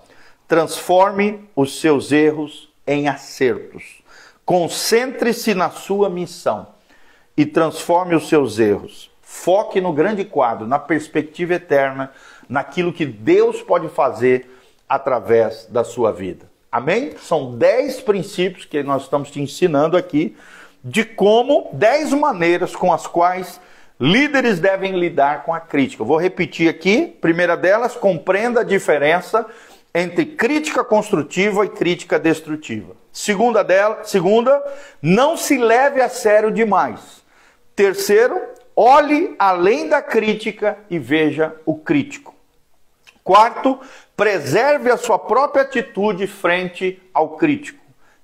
Transforme 0.49 1.49
os 1.55 1.79
seus 1.79 2.11
erros 2.11 2.69
em 2.85 3.07
acertos. 3.07 4.03
Concentre-se 4.45 5.53
na 5.53 5.69
sua 5.69 6.09
missão 6.09 6.67
e 7.37 7.45
transforme 7.45 8.13
os 8.13 8.27
seus 8.27 8.59
erros. 8.59 9.09
Foque 9.21 9.79
no 9.79 9.93
grande 9.93 10.25
quadro, 10.25 10.67
na 10.67 10.77
perspectiva 10.77 11.53
eterna, 11.53 12.11
naquilo 12.49 12.91
que 12.91 13.05
Deus 13.05 13.61
pode 13.61 13.87
fazer 13.87 14.45
através 14.89 15.65
da 15.69 15.85
sua 15.85 16.11
vida. 16.11 16.51
Amém? 16.69 17.13
São 17.17 17.55
dez 17.55 18.01
princípios 18.01 18.65
que 18.65 18.83
nós 18.83 19.03
estamos 19.03 19.31
te 19.31 19.39
ensinando 19.39 19.95
aqui 19.95 20.35
de 20.83 21.05
como 21.05 21.69
10 21.73 22.13
maneiras 22.13 22.75
com 22.75 22.91
as 22.91 23.07
quais 23.07 23.59
líderes 23.99 24.59
devem 24.59 24.99
lidar 24.99 25.43
com 25.43 25.53
a 25.53 25.59
crítica. 25.59 26.03
Vou 26.03 26.17
repetir 26.17 26.69
aqui. 26.69 27.07
Primeira 27.21 27.55
delas, 27.55 27.95
compreenda 27.95 28.61
a 28.61 28.65
diferença 28.65 29.45
entre 29.93 30.25
crítica 30.25 30.83
construtiva 30.83 31.65
e 31.65 31.69
crítica 31.69 32.19
destrutiva. 32.19 32.95
Segunda 33.11 33.63
dela, 33.63 34.03
segunda, 34.03 34.61
não 35.01 35.37
se 35.37 35.57
leve 35.57 36.01
a 36.01 36.09
sério 36.09 36.51
demais. 36.51 37.23
Terceiro, 37.75 38.41
olhe 38.75 39.35
além 39.37 39.87
da 39.87 40.01
crítica 40.01 40.77
e 40.89 40.97
veja 40.97 41.55
o 41.65 41.75
crítico. 41.75 42.33
Quarto, 43.23 43.79
preserve 44.17 44.91
a 44.91 44.97
sua 44.97 45.17
própria 45.17 45.63
atitude 45.63 46.27
frente 46.27 47.01
ao 47.13 47.37
crítico. 47.37 47.79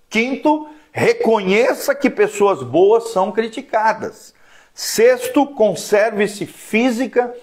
Quinto, 0.09 0.67
Reconheça 0.91 1.93
que 1.93 2.09
pessoas 2.09 2.63
boas 2.63 3.09
são 3.11 3.31
criticadas. 3.31 4.33
Sexto, 4.73 5.45
conserve-se 5.45 6.45
física 6.45 7.33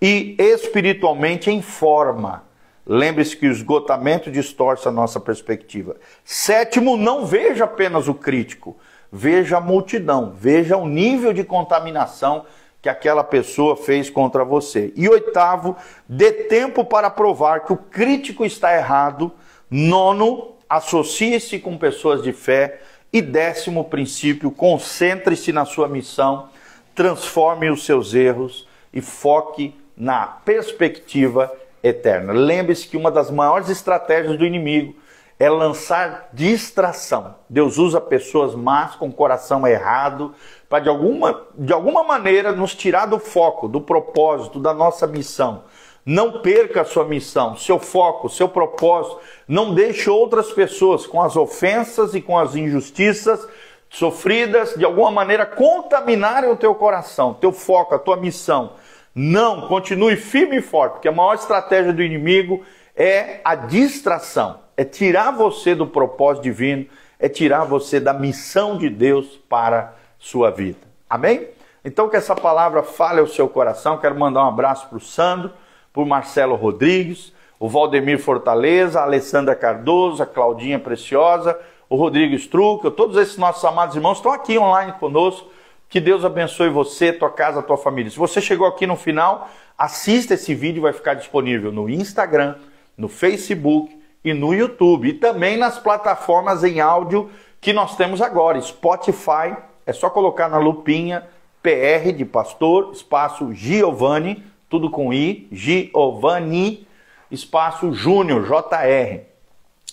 e 0.00 0.36
espiritualmente 0.38 1.50
em 1.50 1.62
forma. 1.62 2.44
Lembre-se 2.86 3.36
que 3.36 3.46
o 3.46 3.50
esgotamento 3.50 4.30
distorce 4.30 4.86
a 4.86 4.92
nossa 4.92 5.18
perspectiva. 5.18 5.96
Sétimo, 6.24 6.96
não 6.96 7.24
veja 7.24 7.64
apenas 7.64 8.08
o 8.08 8.14
crítico, 8.14 8.76
veja 9.10 9.56
a 9.56 9.60
multidão, 9.60 10.34
veja 10.36 10.76
o 10.76 10.86
nível 10.86 11.32
de 11.32 11.42
contaminação 11.42 12.44
que 12.82 12.88
aquela 12.90 13.24
pessoa 13.24 13.76
fez 13.76 14.10
contra 14.10 14.44
você. 14.44 14.92
E 14.94 15.08
oitavo, 15.08 15.74
dê 16.06 16.30
tempo 16.30 16.84
para 16.84 17.08
provar 17.08 17.60
que 17.60 17.72
o 17.72 17.78
crítico 17.78 18.44
está 18.44 18.76
errado. 18.76 19.32
Nono, 19.70 20.53
associe-se 20.76 21.58
com 21.58 21.76
pessoas 21.76 22.22
de 22.22 22.32
fé. 22.32 22.80
E 23.12 23.22
décimo 23.22 23.84
princípio, 23.84 24.50
concentre-se 24.50 25.52
na 25.52 25.64
sua 25.64 25.86
missão, 25.86 26.48
transforme 26.96 27.70
os 27.70 27.84
seus 27.84 28.12
erros 28.12 28.66
e 28.92 29.00
foque 29.00 29.72
na 29.96 30.26
perspectiva 30.26 31.52
eterna. 31.80 32.32
Lembre-se 32.32 32.88
que 32.88 32.96
uma 32.96 33.12
das 33.12 33.30
maiores 33.30 33.68
estratégias 33.68 34.36
do 34.36 34.44
inimigo 34.44 34.96
é 35.38 35.48
lançar 35.48 36.28
distração. 36.32 37.36
Deus 37.48 37.78
usa 37.78 38.00
pessoas 38.00 38.54
más 38.54 38.96
com 38.96 39.12
coração 39.12 39.66
errado 39.66 40.34
para 40.68 40.80
de 40.80 40.88
alguma, 40.88 41.42
de 41.56 41.72
alguma 41.72 42.02
maneira 42.02 42.52
nos 42.52 42.74
tirar 42.74 43.06
do 43.06 43.18
foco, 43.18 43.68
do 43.68 43.80
propósito, 43.80 44.58
da 44.58 44.72
nossa 44.72 45.06
missão. 45.06 45.64
Não 46.06 46.42
perca 46.42 46.82
a 46.82 46.84
sua 46.84 47.04
missão, 47.04 47.56
seu 47.56 47.78
foco, 47.78 48.28
seu 48.28 48.48
propósito. 48.48 49.18
Não 49.48 49.74
deixe 49.74 50.10
outras 50.10 50.52
pessoas 50.52 51.06
com 51.06 51.22
as 51.22 51.34
ofensas 51.34 52.14
e 52.14 52.20
com 52.20 52.38
as 52.38 52.54
injustiças 52.54 53.46
sofridas 53.88 54.74
de 54.74 54.84
alguma 54.84 55.10
maneira 55.10 55.46
contaminarem 55.46 56.50
o 56.50 56.56
teu 56.56 56.74
coração, 56.74 57.32
teu 57.32 57.52
foco, 57.52 57.94
a 57.94 57.98
tua 57.98 58.16
missão. 58.16 58.72
Não, 59.14 59.68
continue 59.68 60.16
firme 60.16 60.56
e 60.56 60.62
forte, 60.62 60.94
porque 60.94 61.08
a 61.08 61.12
maior 61.12 61.34
estratégia 61.34 61.92
do 61.92 62.02
inimigo 62.02 62.64
é 62.96 63.40
a 63.44 63.54
distração, 63.54 64.58
é 64.76 64.84
tirar 64.84 65.30
você 65.30 65.74
do 65.74 65.86
propósito 65.86 66.42
divino, 66.42 66.86
é 67.18 67.28
tirar 67.28 67.64
você 67.64 67.98
da 68.00 68.12
missão 68.12 68.76
de 68.76 68.90
Deus 68.90 69.40
para 69.48 69.94
sua 70.18 70.50
vida. 70.50 70.80
Amém? 71.08 71.48
Então 71.84 72.08
que 72.08 72.16
essa 72.16 72.34
palavra 72.34 72.82
fale 72.82 73.20
ao 73.20 73.26
seu 73.26 73.48
coração. 73.48 73.98
Quero 73.98 74.18
mandar 74.18 74.44
um 74.44 74.48
abraço 74.48 74.88
para 74.88 74.98
o 74.98 75.00
Sandro 75.00 75.52
por 75.94 76.04
Marcelo 76.04 76.56
Rodrigues, 76.56 77.32
o 77.58 77.68
Valdemir 77.68 78.18
Fortaleza, 78.18 78.98
a 78.98 79.04
Alessandra 79.04 79.54
Cardoso, 79.54 80.22
a 80.22 80.26
Claudinha 80.26 80.78
Preciosa, 80.78 81.58
o 81.88 81.94
Rodrigo 81.94 82.34
Struca, 82.34 82.90
todos 82.90 83.16
esses 83.16 83.38
nossos 83.38 83.64
amados 83.64 83.94
irmãos 83.94 84.18
estão 84.18 84.32
aqui 84.32 84.58
online 84.58 84.92
conosco. 84.98 85.48
Que 85.88 86.00
Deus 86.00 86.24
abençoe 86.24 86.68
você, 86.68 87.12
tua 87.12 87.30
casa, 87.30 87.62
tua 87.62 87.76
família. 87.76 88.10
Se 88.10 88.18
você 88.18 88.40
chegou 88.40 88.66
aqui 88.66 88.88
no 88.88 88.96
final, 88.96 89.48
assista 89.78 90.34
esse 90.34 90.52
vídeo, 90.52 90.82
vai 90.82 90.92
ficar 90.92 91.14
disponível 91.14 91.70
no 91.70 91.88
Instagram, 91.88 92.56
no 92.98 93.06
Facebook 93.08 93.96
e 94.24 94.34
no 94.34 94.52
YouTube. 94.52 95.10
E 95.10 95.12
também 95.12 95.56
nas 95.56 95.78
plataformas 95.78 96.64
em 96.64 96.80
áudio 96.80 97.30
que 97.60 97.72
nós 97.72 97.96
temos 97.96 98.20
agora. 98.20 98.60
Spotify, 98.60 99.56
é 99.86 99.92
só 99.92 100.10
colocar 100.10 100.48
na 100.48 100.58
lupinha 100.58 101.22
PR 101.62 102.10
de 102.12 102.24
pastor, 102.24 102.90
espaço 102.92 103.52
Giovanni 103.52 104.42
tudo 104.74 104.90
com 104.90 105.14
I, 105.14 105.46
Giovanni, 105.52 106.84
espaço 107.30 107.92
Júnior, 107.92 108.42
JR. 108.42 109.20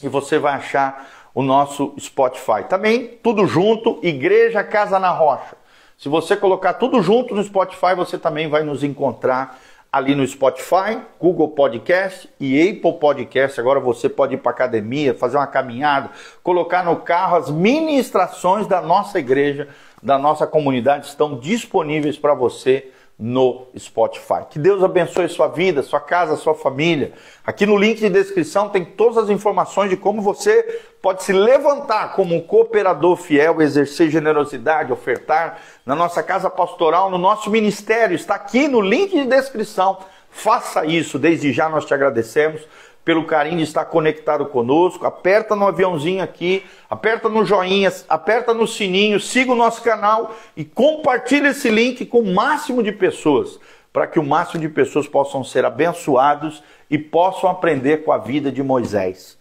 E 0.01 0.09
você 0.09 0.39
vai 0.39 0.53
achar 0.53 1.07
o 1.35 1.43
nosso 1.43 1.93
Spotify. 1.99 2.63
Também 2.67 3.19
tudo 3.21 3.45
junto, 3.45 3.99
Igreja 4.01 4.63
Casa 4.63 4.97
na 4.97 5.11
Rocha. 5.11 5.55
Se 5.99 6.09
você 6.09 6.35
colocar 6.35 6.73
tudo 6.73 6.99
junto 6.99 7.35
no 7.35 7.43
Spotify, 7.43 7.93
você 7.95 8.17
também 8.17 8.49
vai 8.49 8.63
nos 8.63 8.83
encontrar 8.83 9.59
ali 9.91 10.15
no 10.15 10.25
Spotify, 10.25 10.99
Google 11.19 11.49
Podcast 11.49 12.27
e 12.39 12.59
Apple 12.59 12.93
Podcast. 12.93 13.59
Agora 13.59 13.79
você 13.79 14.09
pode 14.09 14.33
ir 14.33 14.39
para 14.39 14.49
academia, 14.49 15.13
fazer 15.13 15.37
uma 15.37 15.45
caminhada, 15.45 16.09
colocar 16.41 16.83
no 16.83 16.95
carro 16.95 17.37
as 17.37 17.51
ministrações 17.51 18.65
da 18.65 18.81
nossa 18.81 19.19
igreja, 19.19 19.67
da 20.01 20.17
nossa 20.17 20.47
comunidade 20.47 21.05
estão 21.05 21.37
disponíveis 21.37 22.17
para 22.17 22.33
você 22.33 22.91
no 23.21 23.67
Spotify. 23.77 24.47
Que 24.49 24.57
Deus 24.57 24.83
abençoe 24.83 25.29
sua 25.29 25.47
vida, 25.47 25.83
sua 25.83 25.99
casa, 25.99 26.35
sua 26.35 26.55
família. 26.55 27.13
Aqui 27.45 27.67
no 27.67 27.77
link 27.77 27.99
de 27.99 28.09
descrição 28.09 28.69
tem 28.69 28.83
todas 28.83 29.19
as 29.19 29.29
informações 29.29 29.91
de 29.91 29.95
como 29.95 30.23
você 30.23 30.63
pode 30.99 31.21
se 31.21 31.31
levantar 31.31 32.15
como 32.15 32.35
um 32.35 32.41
cooperador 32.41 33.15
fiel, 33.15 33.61
exercer 33.61 34.09
generosidade, 34.09 34.91
ofertar 34.91 35.59
na 35.85 35.95
nossa 35.95 36.23
casa 36.23 36.49
pastoral, 36.49 37.11
no 37.11 37.19
nosso 37.19 37.51
ministério. 37.51 38.15
Está 38.15 38.33
aqui 38.33 38.67
no 38.67 38.81
link 38.81 39.11
de 39.11 39.27
descrição. 39.27 39.99
Faça 40.31 40.83
isso, 40.85 41.19
desde 41.19 41.53
já 41.53 41.69
nós 41.69 41.85
te 41.85 41.93
agradecemos 41.93 42.61
pelo 43.03 43.25
carinho 43.25 43.57
de 43.57 43.63
estar 43.63 43.85
conectado 43.85 44.45
conosco. 44.45 45.05
Aperta 45.05 45.55
no 45.55 45.67
aviãozinho 45.67 46.23
aqui, 46.23 46.63
aperta 46.89 47.29
no 47.29 47.45
joinha, 47.45 47.91
aperta 48.07 48.53
no 48.53 48.67
sininho, 48.67 49.19
siga 49.19 49.51
o 49.51 49.55
nosso 49.55 49.81
canal 49.81 50.35
e 50.55 50.63
compartilhe 50.63 51.47
esse 51.47 51.69
link 51.69 52.05
com 52.05 52.19
o 52.19 52.33
máximo 52.33 52.83
de 52.83 52.91
pessoas, 52.91 53.59
para 53.91 54.07
que 54.07 54.19
o 54.19 54.23
máximo 54.23 54.61
de 54.61 54.69
pessoas 54.69 55.07
possam 55.07 55.43
ser 55.43 55.65
abençoados 55.65 56.63
e 56.89 56.97
possam 56.97 57.49
aprender 57.49 58.03
com 58.03 58.11
a 58.11 58.17
vida 58.17 58.51
de 58.51 58.61
Moisés. 58.61 59.37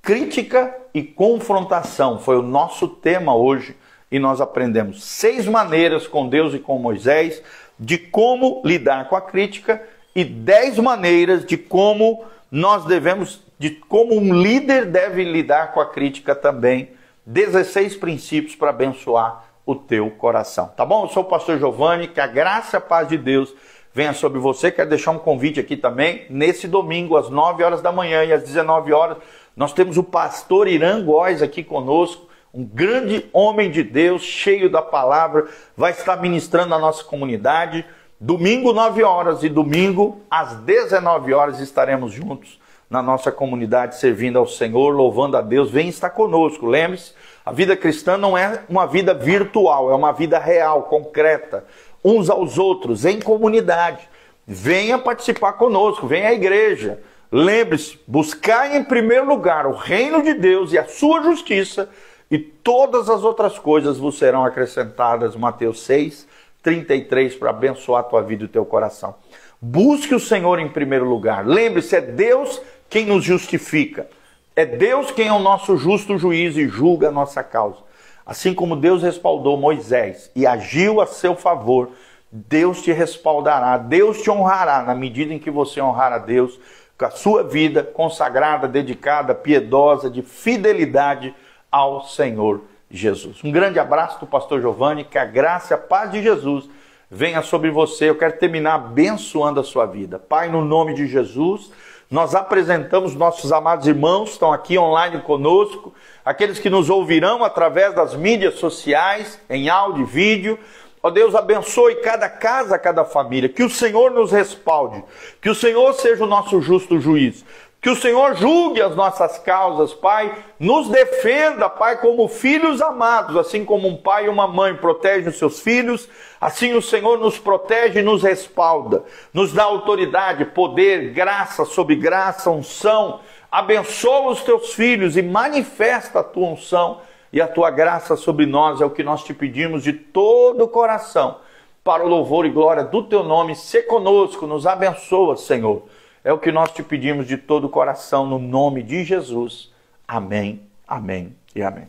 Crítica 0.00 0.72
e 0.94 1.02
confrontação 1.02 2.20
foi 2.20 2.36
o 2.38 2.42
nosso 2.42 2.86
tema 2.86 3.34
hoje 3.34 3.76
e 4.10 4.18
nós 4.18 4.40
aprendemos 4.40 5.02
seis 5.02 5.46
maneiras 5.46 6.06
com 6.06 6.28
Deus 6.28 6.54
e 6.54 6.60
com 6.60 6.78
Moisés 6.78 7.42
de 7.78 7.98
como 7.98 8.62
lidar 8.64 9.08
com 9.08 9.16
a 9.16 9.20
crítica 9.20 9.82
e 10.14 10.24
dez 10.24 10.78
maneiras 10.78 11.44
de 11.44 11.56
como 11.56 12.24
nós 12.50 12.84
devemos, 12.84 13.42
de 13.58 13.70
como 13.70 14.14
um 14.14 14.32
líder 14.32 14.86
deve 14.86 15.24
lidar 15.24 15.72
com 15.72 15.80
a 15.80 15.86
crítica 15.86 16.34
também. 16.34 16.90
16 17.24 17.96
princípios 17.96 18.54
para 18.54 18.70
abençoar 18.70 19.44
o 19.64 19.74
teu 19.74 20.10
coração. 20.12 20.68
Tá 20.76 20.84
bom? 20.84 21.04
Eu 21.04 21.08
sou 21.08 21.24
o 21.24 21.26
pastor 21.26 21.58
Giovanni, 21.58 22.06
que 22.06 22.20
a 22.20 22.26
graça 22.26 22.76
e 22.76 22.78
a 22.78 22.80
paz 22.80 23.08
de 23.08 23.18
Deus 23.18 23.52
venha 23.92 24.12
sobre 24.12 24.38
você. 24.38 24.70
Quero 24.70 24.90
deixar 24.90 25.10
um 25.10 25.18
convite 25.18 25.58
aqui 25.58 25.76
também. 25.76 26.26
Nesse 26.30 26.68
domingo, 26.68 27.16
às 27.16 27.28
9 27.28 27.64
horas 27.64 27.82
da 27.82 27.90
manhã 27.90 28.22
e 28.24 28.32
às 28.32 28.42
19 28.42 28.92
horas, 28.92 29.16
nós 29.56 29.72
temos 29.72 29.96
o 29.96 30.04
pastor 30.04 30.68
Irã 30.68 31.02
Góes 31.02 31.42
aqui 31.42 31.64
conosco, 31.64 32.28
um 32.52 32.64
grande 32.64 33.28
homem 33.32 33.70
de 33.70 33.82
Deus, 33.82 34.22
cheio 34.22 34.70
da 34.70 34.80
palavra, 34.80 35.46
vai 35.76 35.92
estar 35.92 36.16
ministrando 36.20 36.74
a 36.74 36.78
nossa 36.78 37.02
comunidade. 37.02 37.84
Domingo, 38.18 38.72
9 38.72 39.02
horas 39.02 39.42
e 39.42 39.48
domingo, 39.48 40.22
às 40.30 40.54
19 40.56 41.34
horas, 41.34 41.60
estaremos 41.60 42.12
juntos 42.12 42.58
na 42.88 43.02
nossa 43.02 43.30
comunidade, 43.30 43.96
servindo 43.96 44.38
ao 44.38 44.46
Senhor, 44.46 44.94
louvando 44.94 45.36
a 45.36 45.42
Deus. 45.42 45.70
Vem 45.70 45.88
estar 45.88 46.08
conosco. 46.08 46.64
Lembre-se, 46.64 47.12
a 47.44 47.52
vida 47.52 47.76
cristã 47.76 48.16
não 48.16 48.36
é 48.36 48.62
uma 48.70 48.86
vida 48.86 49.12
virtual, 49.12 49.90
é 49.90 49.94
uma 49.94 50.12
vida 50.12 50.38
real, 50.38 50.84
concreta, 50.84 51.64
uns 52.02 52.30
aos 52.30 52.56
outros, 52.56 53.04
em 53.04 53.20
comunidade. 53.20 54.08
Venha 54.46 54.98
participar 54.98 55.52
conosco, 55.54 56.06
venha 56.06 56.28
à 56.28 56.32
igreja. 56.32 57.00
Lembre-se, 57.30 57.98
buscar 58.06 58.74
em 58.74 58.82
primeiro 58.82 59.26
lugar 59.26 59.66
o 59.66 59.74
reino 59.74 60.22
de 60.22 60.32
Deus 60.32 60.72
e 60.72 60.78
a 60.78 60.86
sua 60.86 61.22
justiça, 61.22 61.90
e 62.30 62.38
todas 62.38 63.10
as 63.10 63.22
outras 63.22 63.58
coisas 63.58 63.98
vos 63.98 64.16
serão 64.16 64.42
acrescentadas. 64.42 65.36
Mateus 65.36 65.80
6, 65.82 66.26
33 66.66 67.36
para 67.36 67.50
abençoar 67.50 68.00
a 68.00 68.02
tua 68.02 68.22
vida 68.22 68.42
e 68.42 68.46
o 68.46 68.48
teu 68.48 68.64
coração. 68.64 69.14
Busque 69.62 70.12
o 70.12 70.18
Senhor 70.18 70.58
em 70.58 70.68
primeiro 70.68 71.08
lugar. 71.08 71.46
Lembre-se, 71.46 71.94
é 71.94 72.00
Deus 72.00 72.60
quem 72.90 73.06
nos 73.06 73.22
justifica. 73.22 74.08
É 74.56 74.66
Deus 74.66 75.12
quem 75.12 75.28
é 75.28 75.32
o 75.32 75.38
nosso 75.38 75.76
justo 75.76 76.18
juiz 76.18 76.56
e 76.56 76.66
julga 76.66 77.06
a 77.06 77.12
nossa 77.12 77.40
causa. 77.44 77.78
Assim 78.26 78.52
como 78.52 78.74
Deus 78.74 79.00
respaldou 79.00 79.56
Moisés 79.56 80.28
e 80.34 80.44
agiu 80.44 81.00
a 81.00 81.06
seu 81.06 81.36
favor, 81.36 81.90
Deus 82.32 82.82
te 82.82 82.90
respaldará, 82.90 83.78
Deus 83.78 84.20
te 84.20 84.28
honrará 84.28 84.82
na 84.82 84.94
medida 84.94 85.32
em 85.32 85.38
que 85.38 85.52
você 85.52 85.80
honrar 85.80 86.12
a 86.12 86.18
Deus 86.18 86.58
com 86.98 87.04
a 87.04 87.10
sua 87.10 87.44
vida 87.44 87.84
consagrada, 87.84 88.66
dedicada, 88.66 89.36
piedosa, 89.36 90.10
de 90.10 90.20
fidelidade 90.20 91.32
ao 91.70 92.02
Senhor 92.02 92.62
Jesus. 92.96 93.44
Um 93.44 93.52
grande 93.52 93.78
abraço 93.78 94.18
do 94.18 94.26
pastor 94.26 94.60
Giovanni, 94.60 95.04
que 95.04 95.18
a 95.18 95.24
graça 95.24 95.72
e 95.72 95.76
a 95.76 95.78
paz 95.78 96.10
de 96.10 96.22
Jesus 96.22 96.68
venha 97.10 97.42
sobre 97.42 97.70
você. 97.70 98.10
Eu 98.10 98.18
quero 98.18 98.38
terminar 98.38 98.74
abençoando 98.74 99.60
a 99.60 99.64
sua 99.64 99.86
vida. 99.86 100.18
Pai, 100.18 100.48
no 100.48 100.64
nome 100.64 100.94
de 100.94 101.06
Jesus, 101.06 101.70
nós 102.10 102.34
apresentamos 102.34 103.14
nossos 103.14 103.52
amados 103.52 103.86
irmãos, 103.86 104.30
estão 104.30 104.52
aqui 104.52 104.78
online 104.78 105.20
conosco, 105.22 105.92
aqueles 106.24 106.58
que 106.58 106.70
nos 106.70 106.88
ouvirão 106.88 107.44
através 107.44 107.94
das 107.94 108.14
mídias 108.14 108.54
sociais, 108.54 109.40
em 109.50 109.68
áudio 109.68 110.02
e 110.02 110.06
vídeo. 110.06 110.58
Ó 111.02 111.10
Deus, 111.10 111.34
abençoe 111.34 111.96
cada 111.96 112.28
casa, 112.28 112.78
cada 112.78 113.04
família, 113.04 113.48
que 113.48 113.62
o 113.62 113.70
Senhor 113.70 114.10
nos 114.10 114.32
respalde, 114.32 115.04
que 115.40 115.50
o 115.50 115.54
Senhor 115.54 115.92
seja 115.94 116.24
o 116.24 116.28
nosso 116.28 116.60
justo 116.60 116.98
juiz. 117.00 117.44
Que 117.80 117.90
o 117.90 117.96
Senhor 117.96 118.34
julgue 118.34 118.82
as 118.82 118.96
nossas 118.96 119.38
causas, 119.38 119.94
Pai. 119.94 120.34
Nos 120.58 120.88
defenda, 120.88 121.68
Pai, 121.68 122.00
como 122.00 122.26
filhos 122.26 122.82
amados, 122.82 123.36
assim 123.36 123.64
como 123.64 123.86
um 123.86 123.96
pai 123.96 124.26
e 124.26 124.28
uma 124.28 124.48
mãe 124.48 124.74
protegem 124.74 125.28
os 125.28 125.38
seus 125.38 125.60
filhos, 125.60 126.08
assim 126.40 126.74
o 126.74 126.82
Senhor 126.82 127.18
nos 127.18 127.38
protege 127.38 128.00
e 128.00 128.02
nos 128.02 128.22
respalda. 128.22 129.04
Nos 129.32 129.52
dá 129.52 129.64
autoridade, 129.64 130.44
poder, 130.46 131.12
graça 131.12 131.64
sobre 131.64 131.94
graça, 131.94 132.50
unção. 132.50 133.20
Abençoa 133.52 134.32
os 134.32 134.42
teus 134.42 134.74
filhos 134.74 135.16
e 135.16 135.22
manifesta 135.22 136.20
a 136.20 136.24
tua 136.24 136.48
unção 136.48 137.00
e 137.32 137.40
a 137.40 137.46
tua 137.46 137.70
graça 137.70 138.16
sobre 138.16 138.46
nós. 138.46 138.80
É 138.80 138.84
o 138.84 138.90
que 138.90 139.04
nós 139.04 139.22
te 139.22 139.32
pedimos 139.32 139.84
de 139.84 139.92
todo 139.92 140.64
o 140.64 140.68
coração. 140.68 141.38
Para 141.84 142.04
o 142.04 142.08
louvor 142.08 142.46
e 142.46 142.50
glória 142.50 142.82
do 142.82 143.04
teu 143.04 143.22
nome, 143.22 143.54
se 143.54 143.82
conosco, 143.82 144.44
nos 144.44 144.66
abençoa, 144.66 145.36
Senhor. 145.36 145.84
É 146.26 146.32
o 146.32 146.38
que 146.40 146.50
nós 146.50 146.72
te 146.72 146.82
pedimos 146.82 147.24
de 147.28 147.36
todo 147.36 147.68
o 147.68 147.70
coração, 147.70 148.26
no 148.26 148.36
nome 148.36 148.82
de 148.82 149.04
Jesus. 149.04 149.72
Amém, 150.08 150.60
amém 150.84 151.36
e 151.54 151.62
amém. 151.62 151.86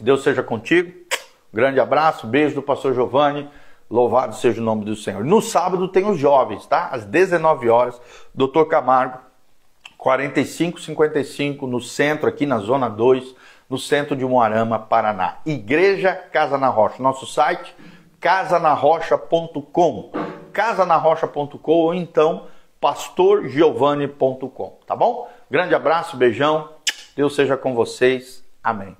Deus 0.00 0.22
seja 0.22 0.42
contigo. 0.42 0.90
Grande 1.52 1.78
abraço, 1.78 2.26
beijo 2.26 2.54
do 2.54 2.62
pastor 2.62 2.94
Giovanni. 2.94 3.46
Louvado 3.90 4.34
seja 4.34 4.62
o 4.62 4.64
nome 4.64 4.86
do 4.86 4.96
Senhor. 4.96 5.22
No 5.22 5.42
sábado 5.42 5.88
tem 5.88 6.08
os 6.08 6.18
jovens, 6.18 6.64
tá? 6.64 6.86
Às 6.86 7.04
19 7.04 7.68
horas, 7.68 8.00
Doutor 8.34 8.64
Camargo, 8.64 9.18
4555, 9.98 11.66
no 11.66 11.82
centro, 11.82 12.30
aqui 12.30 12.46
na 12.46 12.60
Zona 12.60 12.88
2, 12.88 13.34
no 13.68 13.76
centro 13.76 14.16
de 14.16 14.24
Moarama, 14.24 14.78
Paraná. 14.78 15.36
Igreja 15.44 16.14
Casa 16.14 16.56
na 16.56 16.68
Rocha. 16.68 17.02
Nosso 17.02 17.26
site, 17.26 17.76
casanarrocha.com. 18.20 20.12
Casanarrocha.com 20.50 21.72
ou 21.72 21.92
então 21.92 22.46
pastorgiovanni.com, 22.80 24.78
tá 24.86 24.96
bom? 24.96 25.30
Grande 25.50 25.74
abraço, 25.74 26.16
beijão. 26.16 26.68
Deus 27.14 27.34
seja 27.34 27.56
com 27.56 27.74
vocês. 27.74 28.44
Amém. 28.62 28.96